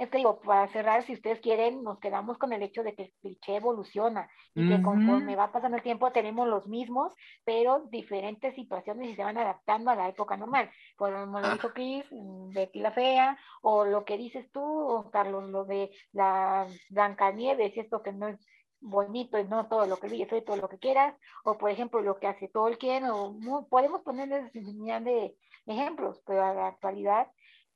[0.00, 3.04] Es que digo, para cerrar, si ustedes quieren, nos quedamos con el hecho de que
[3.04, 7.14] el cliché evoluciona y que conforme va pasando el tiempo tenemos los mismos,
[7.44, 10.68] pero diferentes situaciones y se van adaptando a la época normal.
[10.96, 15.64] Como lo dijo Chris, mm, Betty la Fea, o lo que dices tú, Carlos, lo
[15.66, 18.40] de la Blancanieves, esto que no es
[18.82, 21.14] bonito y no todo lo que dice, soy todo lo que quieras,
[21.44, 26.52] o por ejemplo lo que hace Tolkien, o podemos ponerles infinidad de ejemplos, pero a
[26.52, 27.28] la actualidad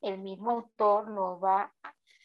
[0.02, 1.72] el mismo autor lo va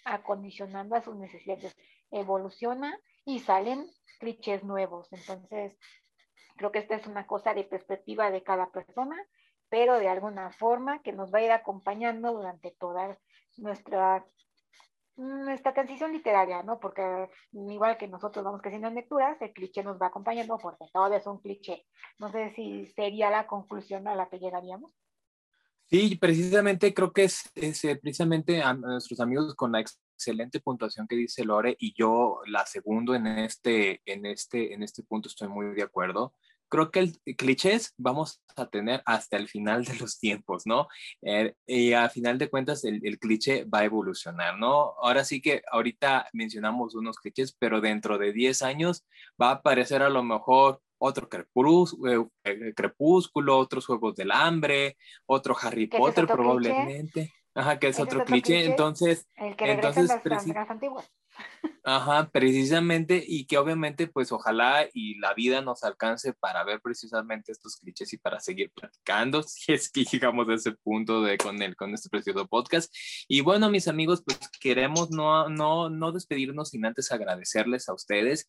[0.03, 1.77] acondicionando a sus necesidades,
[2.09, 3.87] evoluciona y salen
[4.19, 5.07] clichés nuevos.
[5.13, 5.77] Entonces,
[6.57, 9.15] creo que esta es una cosa de perspectiva de cada persona,
[9.69, 13.17] pero de alguna forma que nos va a ir acompañando durante toda
[13.57, 14.25] nuestra
[15.15, 16.79] nuestra transición literaria, ¿no?
[16.79, 21.17] Porque igual que nosotros vamos creciendo en lecturas, el cliché nos va acompañando porque todavía
[21.17, 21.85] es un cliché.
[22.19, 24.91] No sé si sería la conclusión a la que llegaríamos.
[25.91, 31.17] Sí, precisamente creo que es, eh, precisamente a nuestros amigos con la excelente puntuación que
[31.17, 35.75] dice Lore y yo la segundo en este, en este, en este punto estoy muy
[35.75, 36.33] de acuerdo
[36.71, 40.87] creo que el clichés vamos a tener hasta el final de los tiempos, ¿no?
[41.21, 44.95] Eh, y a final de cuentas el, el, cliché va a evolucionar, ¿no?
[45.01, 49.05] Ahora sí que ahorita mencionamos unos clichés, pero dentro de 10 años
[49.39, 55.55] va a aparecer a lo mejor otro crepúsculo, eh, crepúsculo otros Juegos del Hambre, otro
[55.61, 57.33] Harry Potter probablemente.
[57.53, 58.63] Ajá, que es, otro, cliché.
[58.65, 61.11] Entonces, el que entonces, las antiguas.
[61.83, 67.51] Ajá, precisamente, y que obviamente, pues ojalá y la vida nos alcance para ver precisamente
[67.51, 71.61] estos clichés y para seguir platicando, si es que llegamos a ese punto de con
[71.61, 72.93] el, con este precioso podcast.
[73.27, 78.47] Y bueno, mis amigos, pues queremos no, no, no despedirnos sin antes agradecerles a ustedes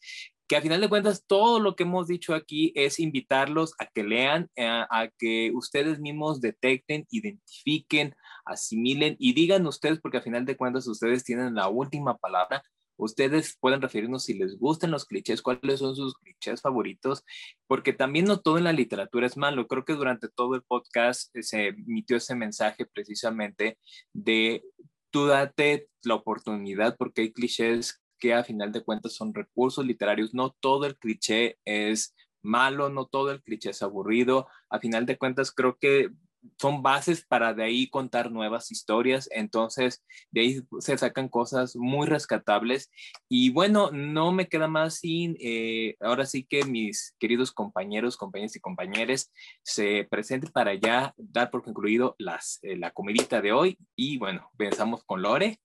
[0.53, 4.05] que a final de cuentas todo lo que hemos dicho aquí es invitarlos a que
[4.05, 8.15] lean, eh, a que ustedes mismos detecten, identifiquen,
[8.45, 12.63] asimilen y digan ustedes, porque a final de cuentas ustedes tienen la última palabra
[12.97, 17.25] Ustedes pueden referirnos si les gustan los clichés, cuáles son sus clichés favoritos,
[17.67, 19.67] porque también no todo en la literatura es malo.
[19.67, 23.79] Creo que durante todo el podcast eh, se emitió ese mensaje precisamente
[24.13, 24.63] de
[25.11, 30.33] tú date la oportunidad porque hay clichés que a final de cuentas son recursos literarios.
[30.33, 34.47] No todo el cliché es malo, no todo el cliché es aburrido.
[34.71, 36.11] A final de cuentas creo que
[36.59, 42.07] son bases para de ahí contar nuevas historias, entonces de ahí se sacan cosas muy
[42.07, 42.91] rescatables.
[43.29, 48.57] Y bueno, no me queda más sin, eh, ahora sí que mis queridos compañeros, compañeras
[48.57, 49.31] y compañeros
[49.63, 53.79] se presenten para ya dar por concluido las, eh, la comidita de hoy.
[53.97, 55.61] Y bueno, pensamos con Lore.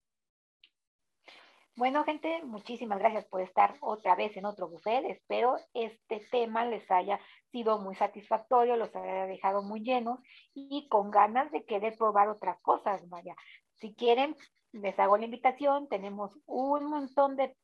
[1.78, 5.05] Bueno, gente, muchísimas gracias por estar otra vez en otro buffet.
[5.05, 7.19] Espero este tema les haya
[7.51, 10.19] sido muy satisfactorio, los haya dejado muy llenos
[10.55, 13.07] y con ganas de querer probar otras cosas.
[13.09, 13.36] Vaya,
[13.75, 14.36] si quieren,
[14.71, 15.88] les hago la invitación.
[15.88, 17.55] Tenemos un montón de,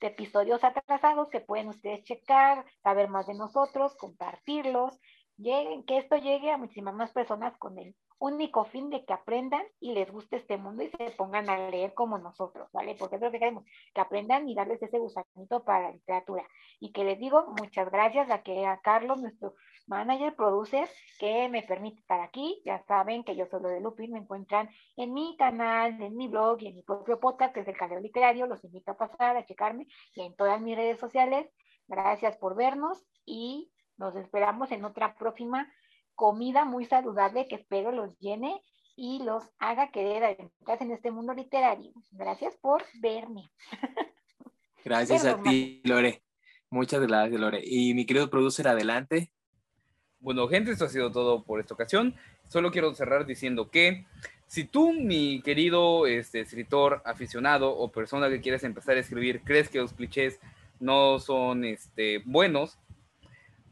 [0.00, 4.98] de episodios atrasados que pueden ustedes checar, saber más de nosotros, compartirlos.
[5.36, 9.64] Lleguen, que esto llegue a muchísimas más personas con el único fin de que aprendan
[9.80, 12.94] y les guste este mundo y se pongan a leer como nosotros, ¿vale?
[12.96, 16.46] Porque es lo que queremos, que aprendan y darles ese gusanito para la literatura.
[16.78, 19.54] Y que les digo muchas gracias a que a Carlos, nuestro
[19.88, 22.62] manager, producer, que me permite estar aquí.
[22.64, 26.28] Ya saben que yo soy lo de Lupin, me encuentran en mi canal, en mi
[26.28, 28.46] blog y en mi propio podcast, que es el Calero Literario.
[28.46, 31.50] Los invito a pasar, a checarme y en todas mis redes sociales.
[31.88, 35.68] Gracias por vernos y nos esperamos en otra próxima
[36.14, 38.62] comida muy saludable que espero los llene
[38.96, 41.92] y los haga querer adentrarse en este mundo literario.
[42.10, 43.50] Gracias por verme.
[44.84, 46.24] Gracias a ti, Lore.
[46.68, 47.60] Muchas gracias, Lore.
[47.64, 49.30] Y mi querido producer, adelante.
[50.18, 52.16] Bueno, gente, esto ha sido todo por esta ocasión.
[52.48, 54.06] Solo quiero cerrar diciendo que
[54.48, 59.68] si tú, mi querido este, escritor aficionado o persona que quieres empezar a escribir, crees
[59.68, 60.40] que los clichés
[60.80, 62.78] no son este, buenos,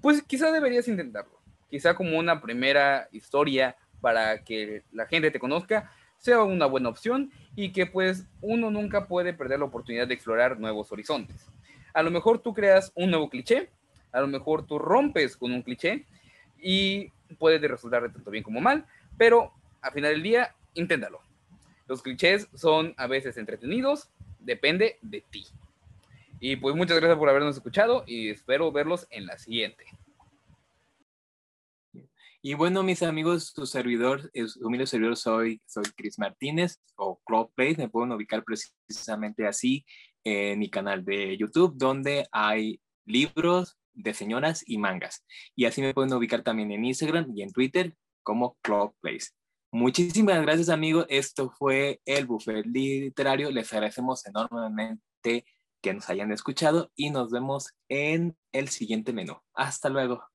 [0.01, 1.40] pues quizá deberías intentarlo
[1.71, 7.31] quizá como una primera historia para que la gente te conozca, sea una buena opción
[7.57, 11.47] y que pues uno nunca puede perder la oportunidad de explorar nuevos horizontes.
[11.95, 13.71] A lo mejor tú creas un nuevo cliché,
[14.13, 16.05] a lo mejor tú rompes con un cliché
[16.61, 18.85] y puede resultar de tanto bien como mal,
[19.17, 21.21] pero al final del día, inténtalo.
[21.89, 25.47] Los clichés son a veces entretenidos, depende de ti.
[26.39, 29.85] Y pues muchas gracias por habernos escuchado y espero verlos en la siguiente.
[32.43, 37.21] Y bueno, mis amigos, su servidor, su humilde servidor soy, soy Chris Martínez o
[37.55, 39.85] Play, me pueden ubicar precisamente así
[40.25, 45.25] en mi canal de YouTube, donde hay libros de señoras y mangas.
[45.55, 49.29] Y así me pueden ubicar también en Instagram y en Twitter como Place.
[49.71, 51.07] Muchísimas gracias, amigos.
[51.11, 53.51] Esto fue el Buffet Literario.
[53.51, 55.45] Les agradecemos enormemente
[55.83, 59.37] que nos hayan escuchado y nos vemos en el siguiente menú.
[59.55, 60.30] Hasta luego.